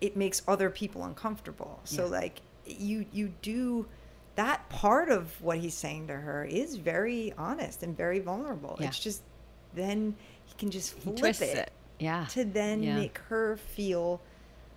[0.00, 1.80] it makes other people uncomfortable.
[1.84, 2.10] So Yeah.
[2.10, 3.86] like you you do
[4.36, 8.76] that part of what he's saying to her is very honest and very vulnerable.
[8.80, 8.88] Yeah.
[8.88, 9.22] It's just
[9.74, 11.72] then he can just flip it it.
[11.98, 12.26] Yeah.
[12.30, 12.96] to then Yeah.
[12.96, 14.20] make her feel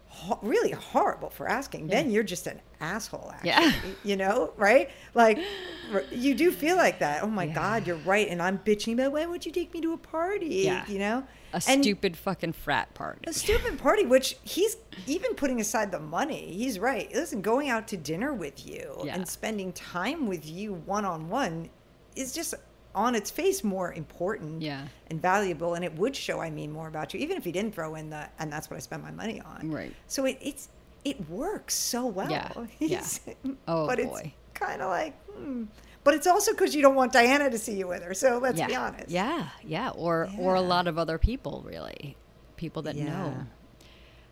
[0.08, 1.88] ho- really horrible for asking.
[1.88, 3.50] Then you're just an asshole, actually.
[3.50, 3.74] Yeah.
[4.04, 4.90] You know, right?
[5.14, 5.40] Like,
[6.12, 7.24] you do feel like that.
[7.24, 7.54] Oh my Yeah.
[7.54, 8.28] God, you're right.
[8.28, 10.64] And I'm bitching about why would you take me to a party?
[10.66, 10.86] Yeah.
[10.88, 11.24] You know?
[11.54, 13.22] a And stupid fucking frat party.
[13.28, 14.76] A stupid party, which he's
[15.08, 16.52] even putting aside the money.
[16.54, 17.10] He's right.
[17.14, 19.16] Listen, going out to dinner with you Yeah.
[19.16, 21.70] and spending time with you one on one
[22.18, 22.54] is just
[22.96, 24.88] on its face more important Yeah.
[25.08, 27.74] and valuable and it would show I mean more about you, even if you didn't
[27.76, 29.70] throw in the and that's what I spend my money on.
[29.72, 29.94] Right.
[30.08, 30.70] So it, it's
[31.06, 32.30] it works so well.
[32.30, 33.20] Yeah, He's-
[33.68, 34.34] Oh, but boy.
[34.52, 35.66] it's kind of like, hmm.
[36.04, 38.14] but it's also because you don't want Diana to see you with her.
[38.14, 38.68] So let's yeah.
[38.68, 39.10] be honest.
[39.10, 42.18] Yeah, yeah, or or a lot of other people, really,
[42.58, 43.06] people that Yeah.
[43.06, 43.34] know.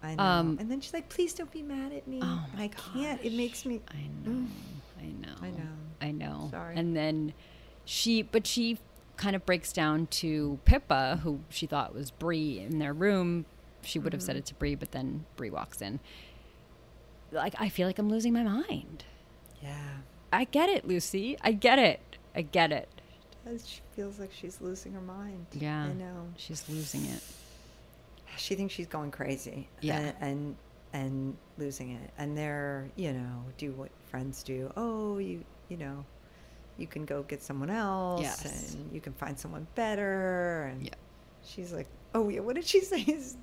[0.04, 0.24] I know.
[0.24, 2.20] Um, and then she's like, "Please don't be mad at me.
[2.22, 3.24] Oh my I can't.
[3.24, 4.46] It makes me." I know,
[5.00, 5.64] I know, I know.
[6.02, 6.48] I know.
[6.52, 6.76] Sorry.
[6.76, 7.34] And then
[7.86, 8.80] she, but she
[9.18, 13.46] kind of breaks down to Pippa, who she thought was Bree in their room.
[13.82, 14.26] She would have Mm-hmm.
[14.26, 16.00] said it to Bree, but then Bree walks in.
[17.32, 19.06] Like I feel like I'm losing my mind.
[19.62, 19.98] Yeah.
[20.34, 21.38] I get it, Lucy.
[21.42, 22.18] I get it.
[22.36, 22.90] I get it.
[23.46, 25.46] Does she feels like she's losing her mind?
[25.54, 26.28] Yeah, I know.
[26.36, 27.22] she's losing it.
[28.38, 29.70] She thinks she's going crazy.
[29.82, 30.00] Yeah.
[30.00, 30.56] And and,
[30.94, 32.10] and losing it.
[32.18, 34.72] And they're you know do what friends do.
[34.76, 36.06] Oh, you you know.
[36.78, 38.74] You can go get someone else, Yes.
[38.76, 40.64] and you can find someone better.
[40.72, 40.94] And Yeah.
[41.46, 43.00] she's like, "Oh yeah, what did she say?
[43.00, 43.38] His,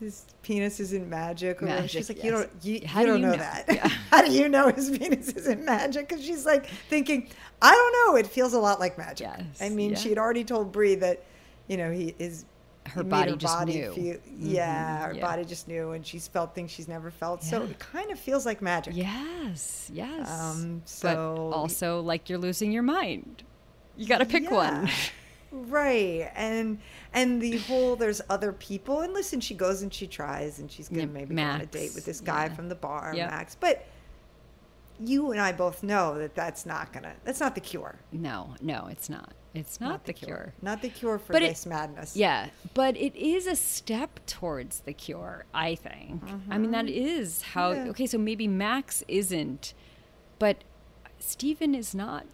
[0.00, 1.66] his penis isn't magic." Or.
[1.66, 3.38] Magic, she's like, "You don't, you, How you do don't you know, know?
[3.38, 3.64] that.
[3.68, 3.88] Yeah.
[4.10, 7.28] How do you know his penis isn't magic?" Because she's like thinking,
[7.62, 8.16] "I don't know.
[8.18, 9.62] It feels a lot like magic." yes.
[9.62, 9.96] I mean, yeah.
[9.96, 11.22] she had already told Bree that,
[11.68, 12.44] you know, he is.
[12.88, 13.92] Her body just knew.
[13.92, 15.20] feel- Mhm, yeah, her yeah.
[15.20, 17.42] body just knew, and she's felt things she's never felt.
[17.42, 18.94] So it kind of feels like magic.
[18.96, 20.30] Yes, yes.
[20.30, 23.42] Um, but so- also like you're losing your mind.
[23.96, 24.88] You got to pick one.
[25.50, 26.78] Right and
[27.14, 30.90] and the whole there's other people and listen she goes and she tries and she's
[30.90, 32.54] gonna Yeah, maybe go on a date with this guy yeah.
[32.54, 33.30] from the bar Yep.
[33.30, 33.86] max but
[35.00, 38.88] you and i both know that that's not gonna that's not the cure No, no,
[38.90, 39.32] it's not.
[39.54, 40.52] It's not, the cure.
[40.62, 44.80] not the cure for But it- this madness Yeah, but it is a step towards
[44.80, 46.22] the cure, I think.
[46.50, 47.72] I mean, that is how.
[47.72, 47.84] Mm-hmm.
[47.86, 47.90] Yeah.
[47.90, 49.74] Okay, so maybe Max isn't,
[50.38, 50.64] but
[51.18, 52.26] Stephen is not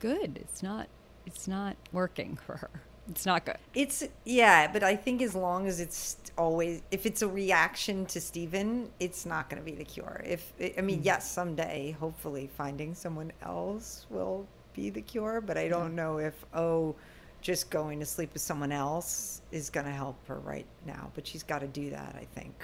[0.00, 0.38] good.
[0.40, 0.88] It's not.
[1.26, 2.70] It's not working for her.
[3.10, 3.56] It's not good.
[3.74, 8.20] It's yeah, but I think as long as it's always if it's a reaction to
[8.20, 10.22] Stephen, it's not going to be the cure.
[10.26, 14.46] If I mean, yes, someday hopefully finding someone else will
[14.78, 16.94] be the cure, but I don't know if oh,
[17.40, 21.26] just going to sleep with someone else is going to help her right now, but
[21.26, 22.54] she's got to do that, I think.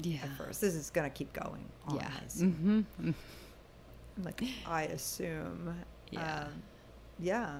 [0.00, 0.18] yeah.
[0.22, 0.60] at first.
[0.60, 1.96] This is going to keep going on.
[1.96, 2.10] Yeah.
[2.38, 3.10] Mm-hmm.
[4.22, 5.74] Like, I assume.
[6.10, 6.44] Yeah.
[6.44, 6.62] Um,
[7.18, 7.56] yeah.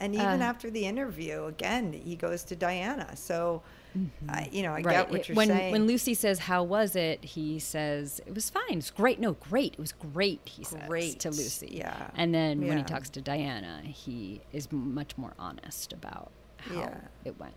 [0.00, 3.16] And even uh, after the interview, again, he goes to Diana.
[3.16, 3.62] So,
[3.96, 4.30] mm-hmm.
[4.30, 4.84] uh, you know, I right.
[4.84, 5.72] get what you're when, saying.
[5.72, 8.78] When Lucy says, "How was it?" he says, "It was fine.
[8.78, 9.20] It's great.
[9.20, 9.74] No, great.
[9.74, 11.22] It was great." He great.
[11.22, 11.68] says to Lucy.
[11.72, 12.10] Yeah.
[12.16, 12.68] And then yeah.
[12.68, 17.00] when he talks to Diana, he is much more honest about how yeah.
[17.24, 17.54] it went.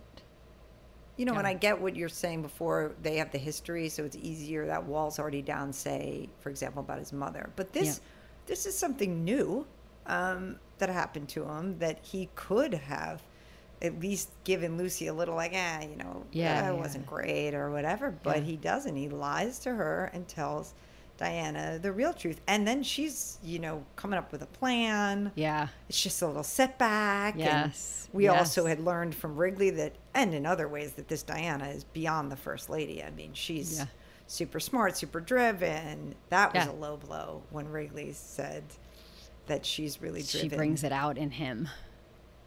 [1.17, 1.39] You know, yeah.
[1.39, 2.93] and I get what you're saying before.
[3.01, 4.67] They have the history, so it's easier.
[4.67, 5.73] That wall's already down.
[5.73, 7.49] Say, for example, about his mother.
[7.55, 8.01] But this,
[8.45, 9.65] this is something new
[10.05, 13.21] um, that happened to him that he could have
[13.81, 16.73] at least given Lucy a little like, ah, you know, yeah, yeah.
[16.73, 18.11] it wasn't great or whatever.
[18.23, 18.43] But yeah.
[18.43, 18.95] he doesn't.
[18.95, 20.73] He lies to her and tells
[21.17, 22.41] Diana the real truth.
[22.47, 25.31] And then she's, you know, coming up with a plan.
[25.35, 25.67] Yeah.
[25.89, 27.35] It's just a little setback.
[27.37, 28.07] Yes.
[28.07, 28.39] And we yes.
[28.39, 32.31] also had learned from Wrigley that, and in other ways, that this Diana is beyond
[32.31, 33.03] the first lady.
[33.03, 33.85] I mean, she's yeah.
[34.27, 36.15] super smart, super driven.
[36.29, 36.71] That was yeah.
[36.71, 38.63] a low blow when Wrigley said,
[39.47, 40.49] that she's really driven.
[40.49, 41.69] She brings it out in him.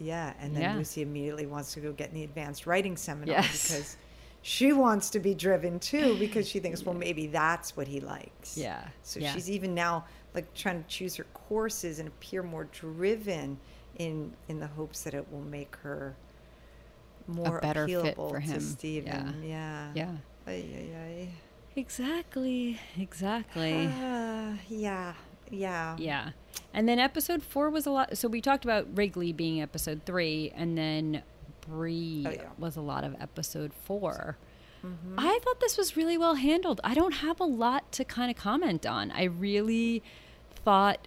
[0.00, 0.76] Yeah, and then yeah.
[0.76, 3.68] Lucy immediately wants to go get in the advanced writing seminar yes.
[3.68, 3.96] because
[4.42, 8.56] she wants to be driven too because she thinks, well, maybe that's what he likes.
[8.56, 8.82] Yeah.
[9.02, 9.32] So yeah.
[9.32, 13.58] she's even now like trying to choose her courses and appear more driven
[13.98, 16.16] in in the hopes that it will make her
[17.26, 18.54] more a better appealable fit for him.
[18.54, 19.42] to Stephen.
[19.44, 19.90] Yeah.
[19.94, 19.94] Yeah.
[19.94, 20.12] Yeah.
[20.46, 21.28] Ay, ay, ay.
[21.76, 22.80] Exactly.
[22.98, 23.86] Exactly.
[23.86, 25.14] Uh, yeah.
[25.50, 25.96] Yeah.
[25.98, 26.30] Yeah.
[26.72, 28.16] And then episode four was a lot.
[28.16, 31.22] So we talked about Wrigley being episode three, and then
[31.60, 32.48] Bree oh, yeah.
[32.58, 34.36] was a lot of episode 4
[34.84, 35.14] mm-hmm.
[35.18, 36.80] I thought this was really well handled.
[36.82, 39.10] I don't have a lot to kind of comment on.
[39.10, 40.02] I really
[40.64, 41.06] thought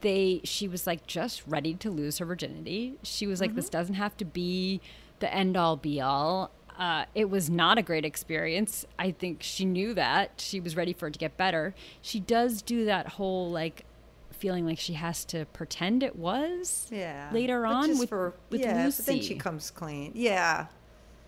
[0.00, 2.94] they she was like just ready to lose her virginity.
[3.02, 3.56] She was like, mm-hmm.
[3.56, 4.80] this doesn't have to be
[5.20, 6.50] the end all be all.
[6.82, 8.84] Uh, it was not a great experience.
[8.98, 10.32] I think she knew that.
[10.38, 11.76] She was ready for it to get better.
[12.00, 13.84] She does do that whole like
[14.32, 16.88] feeling like she has to pretend it was.
[16.90, 17.30] Yeah.
[17.32, 19.04] Later on with, for, with yeah, Lucy.
[19.04, 20.10] Then she comes clean.
[20.16, 20.66] Yeah.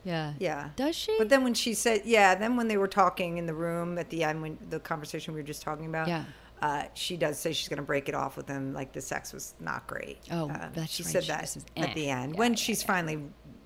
[0.03, 0.33] Yeah.
[0.41, 0.71] Yeah.
[0.75, 1.15] Does she?
[1.19, 4.11] But then when she said, yeah, then when they were talking in the room at
[4.11, 6.25] the end, when the conversation we were just talking about, yeah.
[6.63, 8.73] Uh, she does say she's going to break it off with him.
[8.73, 10.19] Like the sex was not great.
[10.31, 11.13] Oh, that's she right.
[11.13, 11.83] said she that says, eh.
[11.85, 12.87] at the end yeah, when yeah, she's yeah.
[12.87, 13.23] finally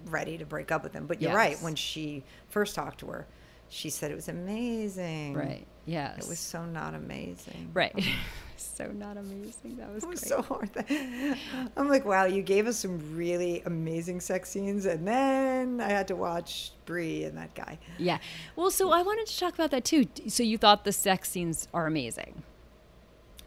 [0.06, 1.06] ready to break up with him.
[1.06, 1.36] But you're yes.
[1.36, 1.62] right.
[1.62, 3.26] When she first talked to her,
[3.68, 5.34] she said it was amazing.
[5.34, 5.66] Right.
[5.84, 6.24] Yes.
[6.24, 7.70] It was so not amazing.
[7.72, 7.94] Right.
[8.56, 9.76] so not amazing.
[9.76, 10.28] That was, was great.
[10.28, 10.70] so hard.
[11.76, 16.08] I'm like, wow, you gave us some really amazing sex scenes, and then I had
[16.08, 17.78] to watch Bree and that guy.
[17.98, 18.18] Yeah.
[18.56, 20.06] Well, so I wanted to talk about that too.
[20.28, 22.42] So you thought the sex scenes are amazing?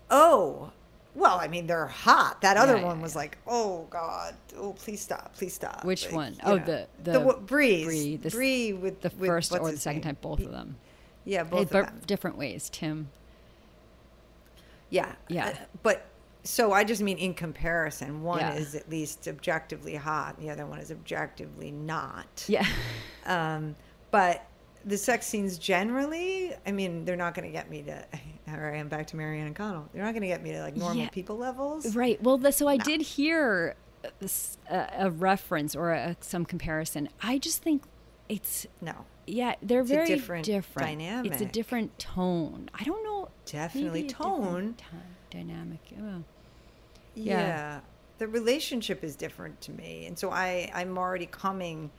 [0.09, 0.71] Oh,
[1.15, 2.41] well, I mean, they're hot.
[2.41, 3.19] That other yeah, one yeah, was yeah.
[3.19, 5.83] like, oh God, oh please stop, please stop.
[5.83, 6.37] Which like, one?
[6.43, 9.77] Oh, know, the the, the Breeze, Bree, the, Bree with the with, first or the
[9.77, 10.15] second name?
[10.15, 10.75] time, both of them.
[11.25, 12.01] Yeah, both of them.
[12.07, 13.09] Different ways, Tim.
[14.89, 15.13] Yeah.
[15.29, 15.47] Yeah.
[15.47, 15.53] Uh,
[15.83, 16.05] but
[16.43, 20.79] so I just mean in comparison, one is at least objectively hot, the other one
[20.79, 22.45] is objectively not.
[22.47, 22.65] Yeah.
[23.25, 23.75] Um,
[24.11, 24.45] but
[24.85, 28.05] the sex scenes generally, I mean, they're not going to get me to.
[28.51, 29.89] Here I am back to Marianne and Connell.
[29.93, 31.09] They're not going to get me to like normal yeah.
[31.09, 32.21] people levels, right?
[32.21, 32.83] Well, the, so I no.
[32.83, 33.75] did hear
[34.05, 34.27] uh,
[34.69, 37.09] a, a reference or a, some comparison.
[37.21, 37.83] I just think
[38.29, 39.05] it's no.
[39.27, 40.87] Yeah, they're it's very different, different.
[40.87, 41.31] Dynamic.
[41.31, 42.69] It's a different tone.
[42.73, 43.29] I don't know.
[43.45, 44.75] Definitely tone.
[45.29, 45.79] dynamic.
[45.99, 46.23] Oh.
[47.15, 47.39] Yeah.
[47.39, 47.79] yeah.
[48.17, 50.05] The relationship is different to me.
[50.05, 51.91] And so I, I'm already coming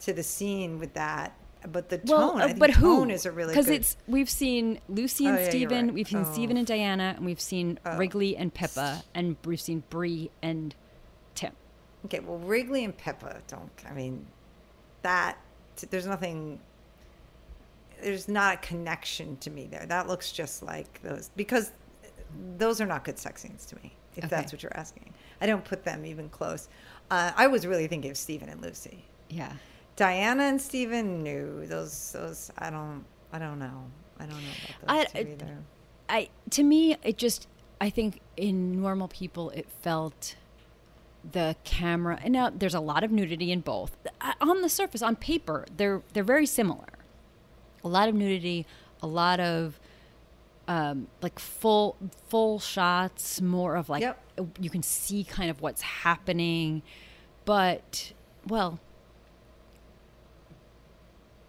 [0.00, 1.36] to the scene with that.
[1.66, 3.14] But the tone, well, uh, but tone who?
[3.14, 5.94] is a really because it's we've seen Lucy and oh, yeah, Stephen, right.
[5.94, 6.32] we've seen oh.
[6.32, 7.96] Stephen and Diana, and we've seen oh.
[7.96, 10.74] Wrigley and Pippa, and we've seen Bree and
[11.34, 11.52] Tim.
[12.04, 13.70] Okay, well Wrigley and Pippa don't.
[13.88, 14.26] I mean,
[15.02, 15.38] that
[15.90, 16.60] there's nothing
[18.02, 19.86] there's not a connection to me there.
[19.86, 21.72] That looks just like those because
[22.58, 23.92] those are not good sex scenes to me.
[24.16, 24.36] If okay.
[24.36, 26.68] that's what you're asking, I don't put them even close.
[27.10, 29.04] Uh, I was really thinking of Stephen and Lucy.
[29.28, 29.52] Yeah,
[29.96, 32.12] Diana and Stephen knew those.
[32.12, 33.04] Those I don't.
[33.32, 33.84] I don't know.
[34.18, 35.58] I don't know about those I, either.
[36.08, 37.48] I to me it just
[37.80, 40.36] I think in normal people it felt
[41.32, 45.02] the camera and now there's a lot of nudity in both uh, on the surface
[45.02, 46.96] on paper they're they're very similar
[47.86, 48.66] a lot of nudity,
[49.00, 49.78] a lot of
[50.68, 51.96] um, like full
[52.28, 54.20] full shots, more of like yep.
[54.60, 56.82] you can see kind of what's happening,
[57.44, 58.12] but
[58.46, 58.80] well,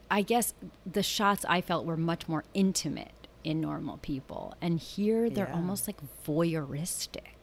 [0.10, 0.54] I guess
[0.86, 5.56] the shots I felt were much more intimate in normal people, and here they're yeah.
[5.56, 7.36] almost like voyeuristic.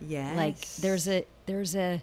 [0.00, 2.02] Yeah, like there's a there's a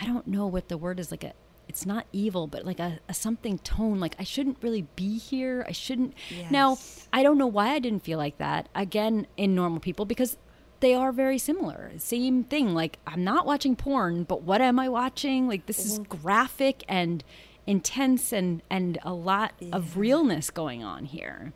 [0.00, 1.32] I don't know what the word is like a
[1.70, 4.00] it's not evil, but like a, a something tone.
[4.00, 5.64] Like I shouldn't really be here.
[5.68, 6.14] I shouldn't.
[6.28, 6.50] Yes.
[6.50, 6.78] Now
[7.12, 10.36] I don't know why I didn't feel like that again in normal people because
[10.80, 11.92] they are very similar.
[11.98, 12.74] Same thing.
[12.74, 15.46] Like I'm not watching porn, but what am I watching?
[15.46, 17.22] Like this is graphic and
[17.66, 19.74] intense and and a lot yeah.
[19.74, 21.52] of realness going on here.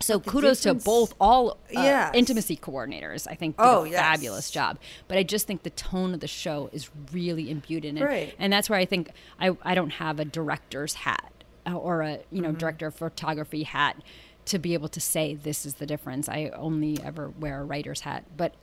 [0.00, 2.12] So kudos to both all uh, yes.
[2.14, 3.26] intimacy coordinators.
[3.28, 4.00] I think did oh, a yes.
[4.00, 4.78] fabulous job.
[5.08, 8.34] But I just think the tone of the show is really imbued in it, right.
[8.38, 11.32] and that's where I think I I don't have a director's hat
[11.66, 12.58] uh, or a you know mm-hmm.
[12.58, 13.96] director of photography hat
[14.46, 16.28] to be able to say this is the difference.
[16.28, 18.54] I only ever wear a writer's hat, but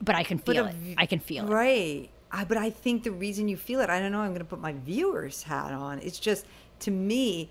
[0.00, 0.74] but I can feel it.
[0.96, 1.50] I can feel it.
[1.50, 2.10] Right.
[2.30, 4.20] I, but I think the reason you feel it, I don't know.
[4.20, 5.98] I'm going to put my viewer's hat on.
[6.00, 6.46] It's just
[6.80, 7.50] to me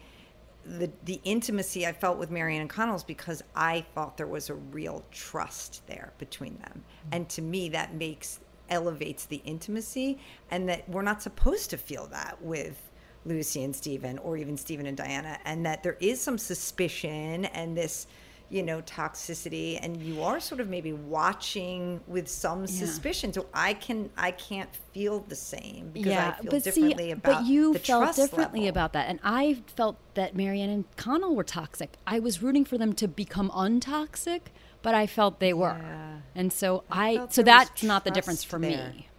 [0.66, 4.56] the the intimacy I felt with Marianne and Connell's because I thought there was a
[4.56, 7.10] real trust there between them, mm-hmm.
[7.14, 10.20] and to me that makes elevates the intimacy,
[10.52, 12.92] and that we're not supposed to feel that with
[13.26, 17.78] Lucy and Stephen, or even Stephen and Diana, and that there is some suspicion and
[17.78, 18.08] this
[18.50, 22.66] you know toxicity and you are sort of maybe watching with some yeah.
[22.68, 23.34] suspicion.
[23.34, 27.12] So i can i can't feel the same because yeah, i feel but differently see,
[27.12, 28.70] about but you felt differently level.
[28.70, 29.10] about that.
[29.10, 31.94] And i felt that marianne and connell were toxic.
[32.06, 34.42] I was rooting for them to become untoxic
[34.82, 35.78] but i felt they were.
[35.80, 36.18] Yeah.
[36.36, 38.94] and so i, I so that's not the difference for there.
[38.94, 39.10] me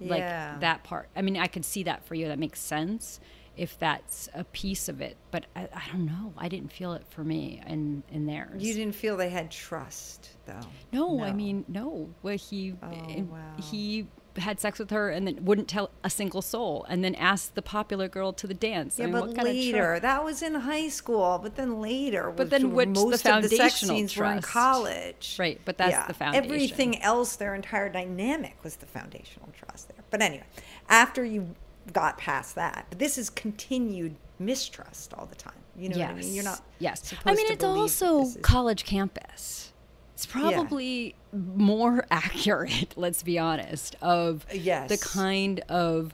[0.00, 1.08] like that part.
[1.14, 2.28] I mean i could see that for you.
[2.28, 3.20] That makes sense
[3.58, 5.16] if that's a piece of it.
[5.30, 6.32] But I, I, don't know.
[6.38, 8.62] I didn't feel it for me and in theirs.
[8.62, 10.60] You didn't feel they had trust, though.
[10.92, 11.24] No, no.
[11.24, 12.08] I mean, no.
[12.22, 13.38] Well, he oh, wow.
[13.60, 14.06] he
[14.36, 17.62] had sex with her and then wouldn't tell a single soul, and then asked the
[17.62, 18.96] popular girl to the dance.
[18.96, 21.40] Yeah, I mean, but later that was in high school.
[21.42, 24.16] But then later, but then which most the of the sex scenes trust.
[24.16, 25.60] were in college, right?
[25.64, 26.06] But that's yeah.
[26.06, 26.44] the foundation.
[26.44, 30.04] Everything else, their entire dynamic was the foundational trust there.
[30.10, 30.46] But anyway,
[30.88, 31.56] after you
[31.92, 32.86] got past that.
[32.90, 35.52] But this is continued mistrust all the time.
[35.76, 36.10] You know yes.
[36.10, 36.34] what I mean?
[36.34, 36.62] You're not.
[36.78, 37.14] Yes.
[37.24, 38.38] I mean, it's also is...
[38.42, 39.72] college campus.
[40.14, 41.38] It's probably yeah.
[41.54, 44.88] more accurate, let's be honest, of yes.
[44.88, 46.12] the kind of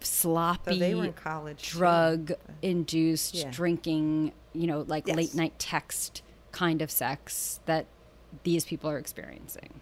[0.00, 3.50] sloppy they were college drug induced yeah.
[3.50, 5.16] drinking, you know, like yes.
[5.16, 7.86] late night text kind of sex that
[8.44, 9.80] these people are experiencing.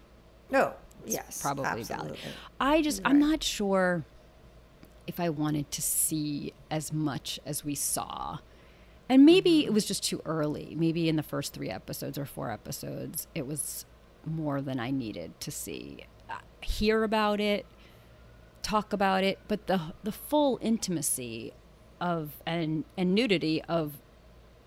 [0.51, 0.73] No,
[1.05, 2.17] it's yes, probably absolutely.
[2.17, 2.19] valid.
[2.59, 3.11] I just, right.
[3.11, 4.05] I'm not sure
[5.11, 8.39] if I wanted to see as much as we saw.
[9.09, 9.67] And maybe mm-hmm.
[9.67, 10.77] it was just too early.
[10.79, 13.85] Maybe in the first three episodes or four episodes, it was
[14.25, 16.07] more than I needed to see.
[16.31, 17.67] Uh, hear about it,
[18.63, 21.55] talk about it, but the the full intimacy
[22.01, 23.95] of and and nudity of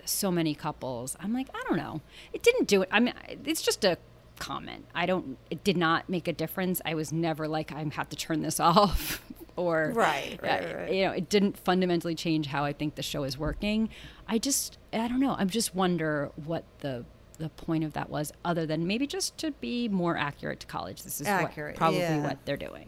[0.04, 1.16] so many couples.
[1.22, 2.02] I'm like, I don't know.
[2.34, 2.90] It didn't do it.
[2.92, 3.14] I mean,
[3.46, 3.98] it's just a
[4.40, 4.88] comment.
[4.94, 5.38] I don't.
[5.50, 6.82] It did not make a difference.
[6.84, 9.24] I was never like I have to turn this off
[9.56, 13.04] or right, right, uh, right, you know it didn't fundamentally change how i think the
[13.04, 13.90] show is working.
[14.28, 15.36] I just i don't know.
[15.38, 17.06] I'm just wonder what the
[17.40, 21.04] the point of that was other than maybe just to be more accurate to college.
[21.04, 22.24] This is accurate, what, probably yeah.
[22.24, 22.88] what they're doing.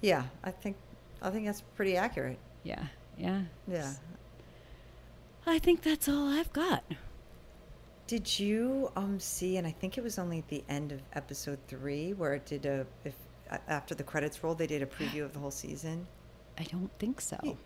[0.00, 0.76] Yeah i think
[1.22, 2.38] i think that's pretty accurate.
[2.62, 2.86] Yeah
[3.16, 3.42] yeah.
[3.66, 3.94] Yeah.
[5.46, 6.84] I think that's all i've got.
[8.06, 11.58] Did you um see and i think it was only at the end of episode
[11.68, 13.14] three where it did a if
[13.68, 16.06] after the credits rolled, they did a preview of the whole season?
[16.58, 17.38] I don't think so.
[17.42, 17.56] You,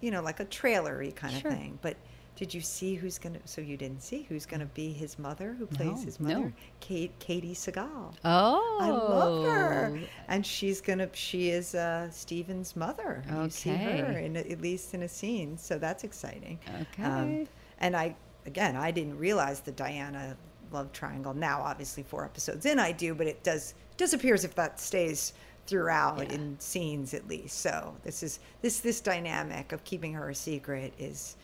[0.00, 1.50] you know, like a trailery kind sure.
[1.50, 1.78] of thing.
[1.82, 1.96] But
[2.36, 3.40] did you see who's going to?
[3.44, 5.54] So you didn't see who's going to be his mother?
[5.58, 6.34] Who plays no, his mother?
[6.40, 6.52] No.
[6.80, 8.14] Kate Katey Sagal.
[8.24, 11.08] Oh, I love her, and she's gonna.
[11.12, 13.22] She is uh, Stephen's mother.
[13.26, 13.44] Okay.
[13.44, 16.58] You see her in at least in a scene, so that's exciting.
[16.80, 17.02] Okay.
[17.04, 17.48] Um,
[17.80, 18.16] and I
[18.46, 20.36] again, I didn't realize the Diana
[20.72, 21.34] love triangle.
[21.34, 24.80] Now, obviously, four episodes in, I do, but it does does appear as if that
[24.80, 25.32] stays
[25.66, 26.34] throughout yeah.
[26.34, 27.58] in scenes at least.
[27.58, 31.36] So this is this this dynamic of keeping her a secret is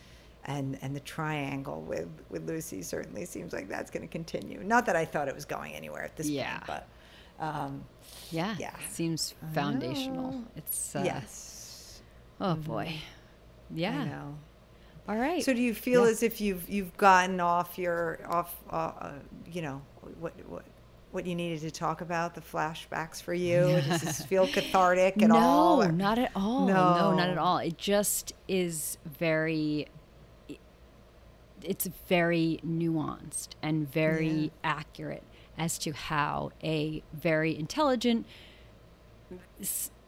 [0.44, 4.62] and and the triangle with with Lucy certainly seems like that's going to continue.
[4.64, 6.58] Not that I thought it was going anywhere at this yeah.
[6.58, 6.88] point, but
[7.40, 7.84] um,
[8.30, 10.42] yeah, yeah, seems foundational.
[10.56, 12.00] It's uh, yes.
[12.40, 12.62] Oh mm-hmm.
[12.62, 12.94] boy,
[13.70, 14.04] yeah.
[15.08, 15.42] All right.
[15.42, 16.10] So do you feel yeah.
[16.10, 19.12] as if you've you've gotten off your off uh, uh,
[19.50, 19.80] you know
[20.20, 20.64] what what
[21.10, 25.30] what you needed to talk about the flashbacks for you does this feel cathartic at
[25.30, 26.74] no, all no not at all no.
[26.74, 29.88] no not at all it just is very
[31.62, 34.50] it's very nuanced and very yeah.
[34.62, 35.24] accurate
[35.56, 38.26] as to how a very intelligent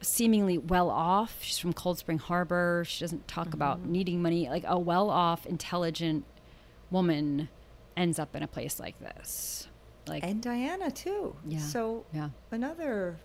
[0.01, 1.39] seemingly well off.
[1.41, 2.85] She's from Cold Spring Harbor.
[2.87, 3.55] She doesn't talk mm-hmm.
[3.55, 4.49] about needing money.
[4.49, 6.25] Like a well off, intelligent
[6.91, 7.49] woman
[7.97, 9.69] ends up in a place like this.
[10.07, 11.37] Like and Diana too.
[11.47, 11.59] Yeah.
[11.59, 12.31] So yeah.
[12.51, 13.19] another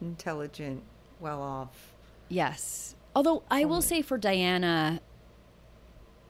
[0.00, 0.82] intelligent,
[1.20, 1.92] well off.
[2.28, 2.96] Yes.
[3.14, 5.00] Although I will say for Diana,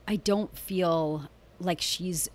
[0.07, 1.29] I don't feel
[1.59, 2.29] like she's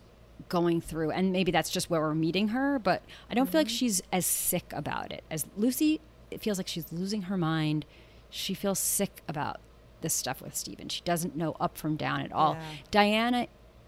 [0.48, 3.52] going through, and maybe that's just where we're meeting her, but I don't mm-hmm.
[3.52, 3.76] feel like mm-hmm.
[3.76, 6.00] she's as sick about it as Lucy.
[6.32, 7.84] It feels like she's losing her mind.
[8.30, 9.60] She feels sick about
[10.00, 10.88] this stuff with Stephen.
[10.88, 12.54] She doesn't know up from down at all.
[12.54, 12.62] Yeah.
[12.90, 13.46] Diana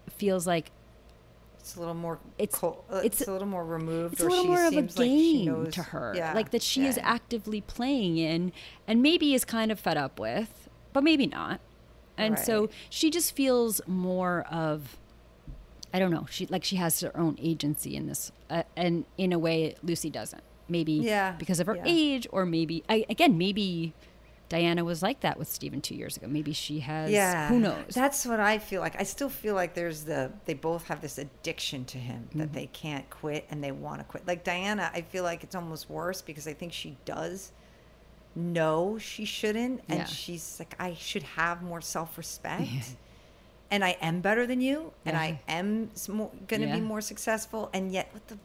[0.09, 0.71] feels like
[1.65, 4.27] it's a little more it's cold, uh, it's, it's, a little more removed it's a
[4.27, 6.89] little more of a game like to her yeah, like that she yeah.
[6.89, 8.51] is actively playing in
[8.87, 11.59] and maybe is kind of fed up with but maybe not
[12.19, 12.45] and right.
[12.45, 14.97] so she just feels more of
[15.91, 19.33] i don't know she like she has her own agency in this uh, and in
[19.33, 21.83] a way lucy doesn't maybe yeah because of her yeah.
[21.85, 23.93] age or maybe I, again maybe
[24.47, 26.27] Diana was like that with Stephen two years ago.
[26.27, 27.09] Maybe she has.
[27.09, 27.93] Yeah, who knows?
[27.93, 28.99] That's what I feel like.
[28.99, 32.39] I still feel like there's the they both have this addiction to him mm-hmm.
[32.39, 34.27] that they can't quit and they want to quit.
[34.27, 37.51] Like Diana, I feel like it's almost worse because I think she does
[38.35, 40.05] know she shouldn't, and yeah.
[40.05, 42.61] she's like, I should have more self respect.
[42.61, 42.81] Yeah.
[43.71, 45.89] And I am better than you, and I am
[46.47, 47.71] going to be more successful.
[47.73, 48.37] And yet, what the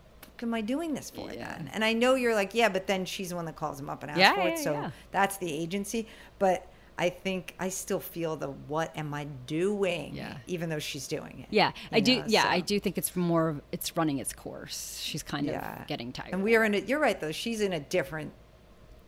[0.42, 1.56] am I doing this for yeah.
[1.56, 1.70] then?
[1.72, 4.02] And I know you're like, yeah, but then she's the one that calls him up
[4.02, 4.58] and asks yeah, for it.
[4.58, 6.06] Yeah, so that's the agency.
[6.38, 6.66] But
[7.00, 10.14] I think I still feel the what am I doing?
[10.14, 10.36] Yeah.
[10.46, 11.46] Even though she's doing it.
[11.50, 12.22] Yeah, I do.
[12.26, 12.48] Yeah, so.
[12.50, 13.62] I do think it's more.
[13.72, 15.00] It's running its course.
[15.02, 16.34] She's kind of getting tired.
[16.34, 16.74] And we are in.
[16.74, 17.32] A, you're right though.
[17.32, 18.32] She's in a different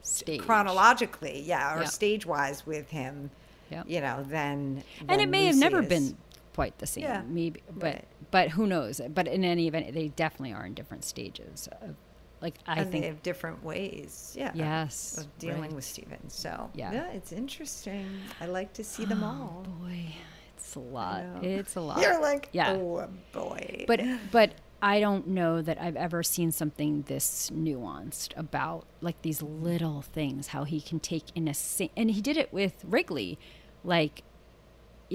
[0.00, 1.42] stage chronologically.
[1.42, 3.30] Yeah, or stage wise with him.
[3.70, 3.82] Yeah.
[3.86, 4.84] You know, then.
[5.08, 5.88] And it may Lucy have never is.
[5.88, 6.16] been
[6.54, 7.04] quite the same.
[7.04, 7.22] Yeah.
[7.26, 8.04] Maybe, but right.
[8.30, 9.00] but who knows?
[9.08, 11.68] But in any event, they definitely are in different stages.
[11.80, 11.96] Of,
[12.40, 14.34] like I and think they have different ways.
[14.38, 14.50] Yeah.
[14.54, 15.18] Yes.
[15.18, 15.72] Of, dealing right.
[15.72, 16.28] with Stephen.
[16.28, 16.92] So yeah.
[16.92, 18.08] yeah, it's interesting.
[18.40, 19.66] I like to see them oh, all.
[19.80, 20.14] Boy,
[20.56, 21.24] it's a lot.
[21.42, 22.00] It's a lot.
[22.00, 22.72] You're like, yeah.
[22.72, 23.84] oh boy.
[23.86, 24.00] But
[24.30, 30.02] but I don't know that I've ever seen something this nuanced about like these little
[30.02, 30.48] things.
[30.48, 31.54] How he can take in a
[31.96, 33.38] and he did it with Wrigley,
[33.84, 34.24] like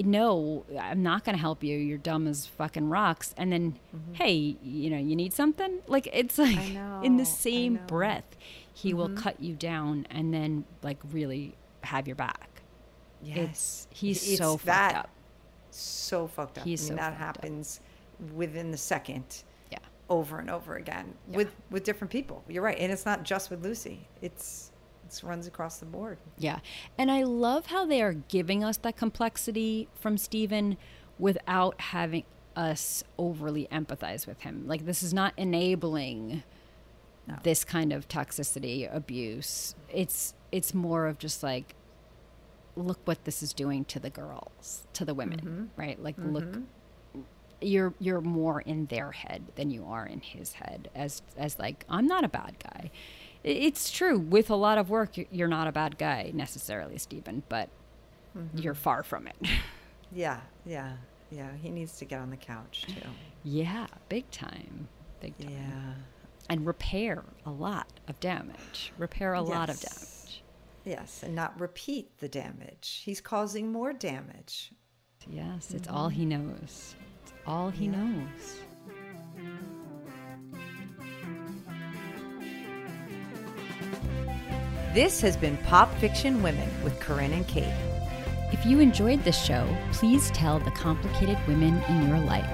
[0.06, 1.76] no, I'm not going to help you.
[1.76, 3.34] You're dumb as fucking rocks.
[3.36, 4.14] And then, mm-hmm.
[4.14, 5.80] hey, you know, you need something?
[5.86, 8.36] Like, it's like know, in the same breath,
[8.72, 8.98] he mm-hmm.
[8.98, 12.62] will cut you down and then, like, really have your back.
[13.22, 13.38] Yes.
[13.38, 15.10] It's, he's it's so fucked up.
[15.70, 16.64] So fucked up.
[16.64, 17.80] He's I mean, so that happens
[18.22, 18.32] up.
[18.34, 19.42] within the second.
[19.70, 19.78] Yeah.
[20.08, 21.36] Over and over again yeah.
[21.36, 22.42] with with different people.
[22.48, 24.08] You're right, and it's not just with Lucy.
[24.22, 24.70] It's
[25.08, 26.18] it runs across the board.
[26.36, 26.60] Yeah.
[26.96, 30.76] And I love how they are giving us that complexity from Stephen
[31.18, 32.24] without having
[32.56, 34.64] us overly empathize with him.
[34.66, 36.42] Like, this is not enabling
[37.26, 37.36] no.
[37.42, 39.74] this kind of toxicity, abuse.
[39.92, 41.74] It's, it's more of just like,
[42.76, 45.64] look what this is doing to the girls, to the women, mm-hmm.
[45.80, 46.00] right?
[46.02, 46.32] Like, mm-hmm.
[46.32, 46.56] look
[47.60, 51.84] you're you're more in their head than you are in his head as as like
[51.88, 52.90] I'm not a bad guy
[53.44, 54.18] it's true.
[54.18, 57.68] With a lot of work, you're not a bad guy necessarily, Stephen, but
[58.36, 58.58] mm-hmm.
[58.58, 59.36] you're far from it.
[60.12, 60.94] yeah, yeah,
[61.30, 61.50] yeah.
[61.60, 63.08] He needs to get on the couch too.
[63.44, 64.88] Yeah, big time.
[65.20, 65.50] Big time.
[65.50, 65.94] Yeah.
[66.50, 68.92] And repair a lot of damage.
[68.98, 69.48] Repair a yes.
[69.48, 70.42] lot of damage.
[70.84, 73.02] Yes, and not repeat the damage.
[73.04, 74.72] He's causing more damage.
[75.30, 75.96] Yes, it's mm-hmm.
[75.96, 76.94] all he knows.
[77.22, 77.90] It's all he yeah.
[77.90, 78.60] knows.
[84.94, 87.74] This has been Pop Fiction Women with Corinne and Kate.
[88.52, 92.48] If you enjoyed this show, please tell the complicated women in your life.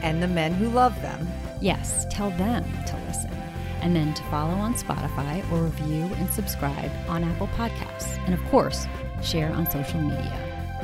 [0.00, 1.28] And the men who love them.
[1.60, 3.32] Yes, tell them to listen.
[3.82, 8.24] And then to follow on Spotify or review and subscribe on Apple Podcasts.
[8.26, 8.86] And of course,
[9.20, 10.78] share on social media.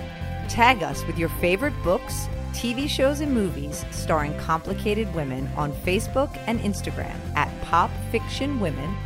[0.49, 6.37] Tag us with your favorite books, TV shows, and movies starring complicated women on Facebook
[6.49, 8.97] and Instagram at Pop Fiction Women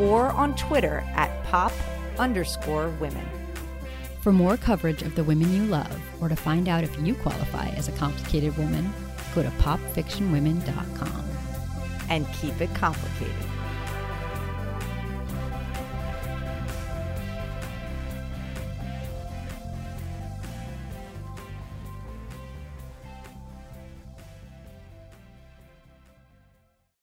[0.00, 1.72] or on Twitter at pop
[2.18, 3.26] underscore women.
[4.20, 7.68] For more coverage of the women you love, or to find out if you qualify
[7.70, 8.92] as a complicated woman,
[9.34, 11.24] go to popfictionwomen.com.
[12.08, 13.51] And keep it complicated.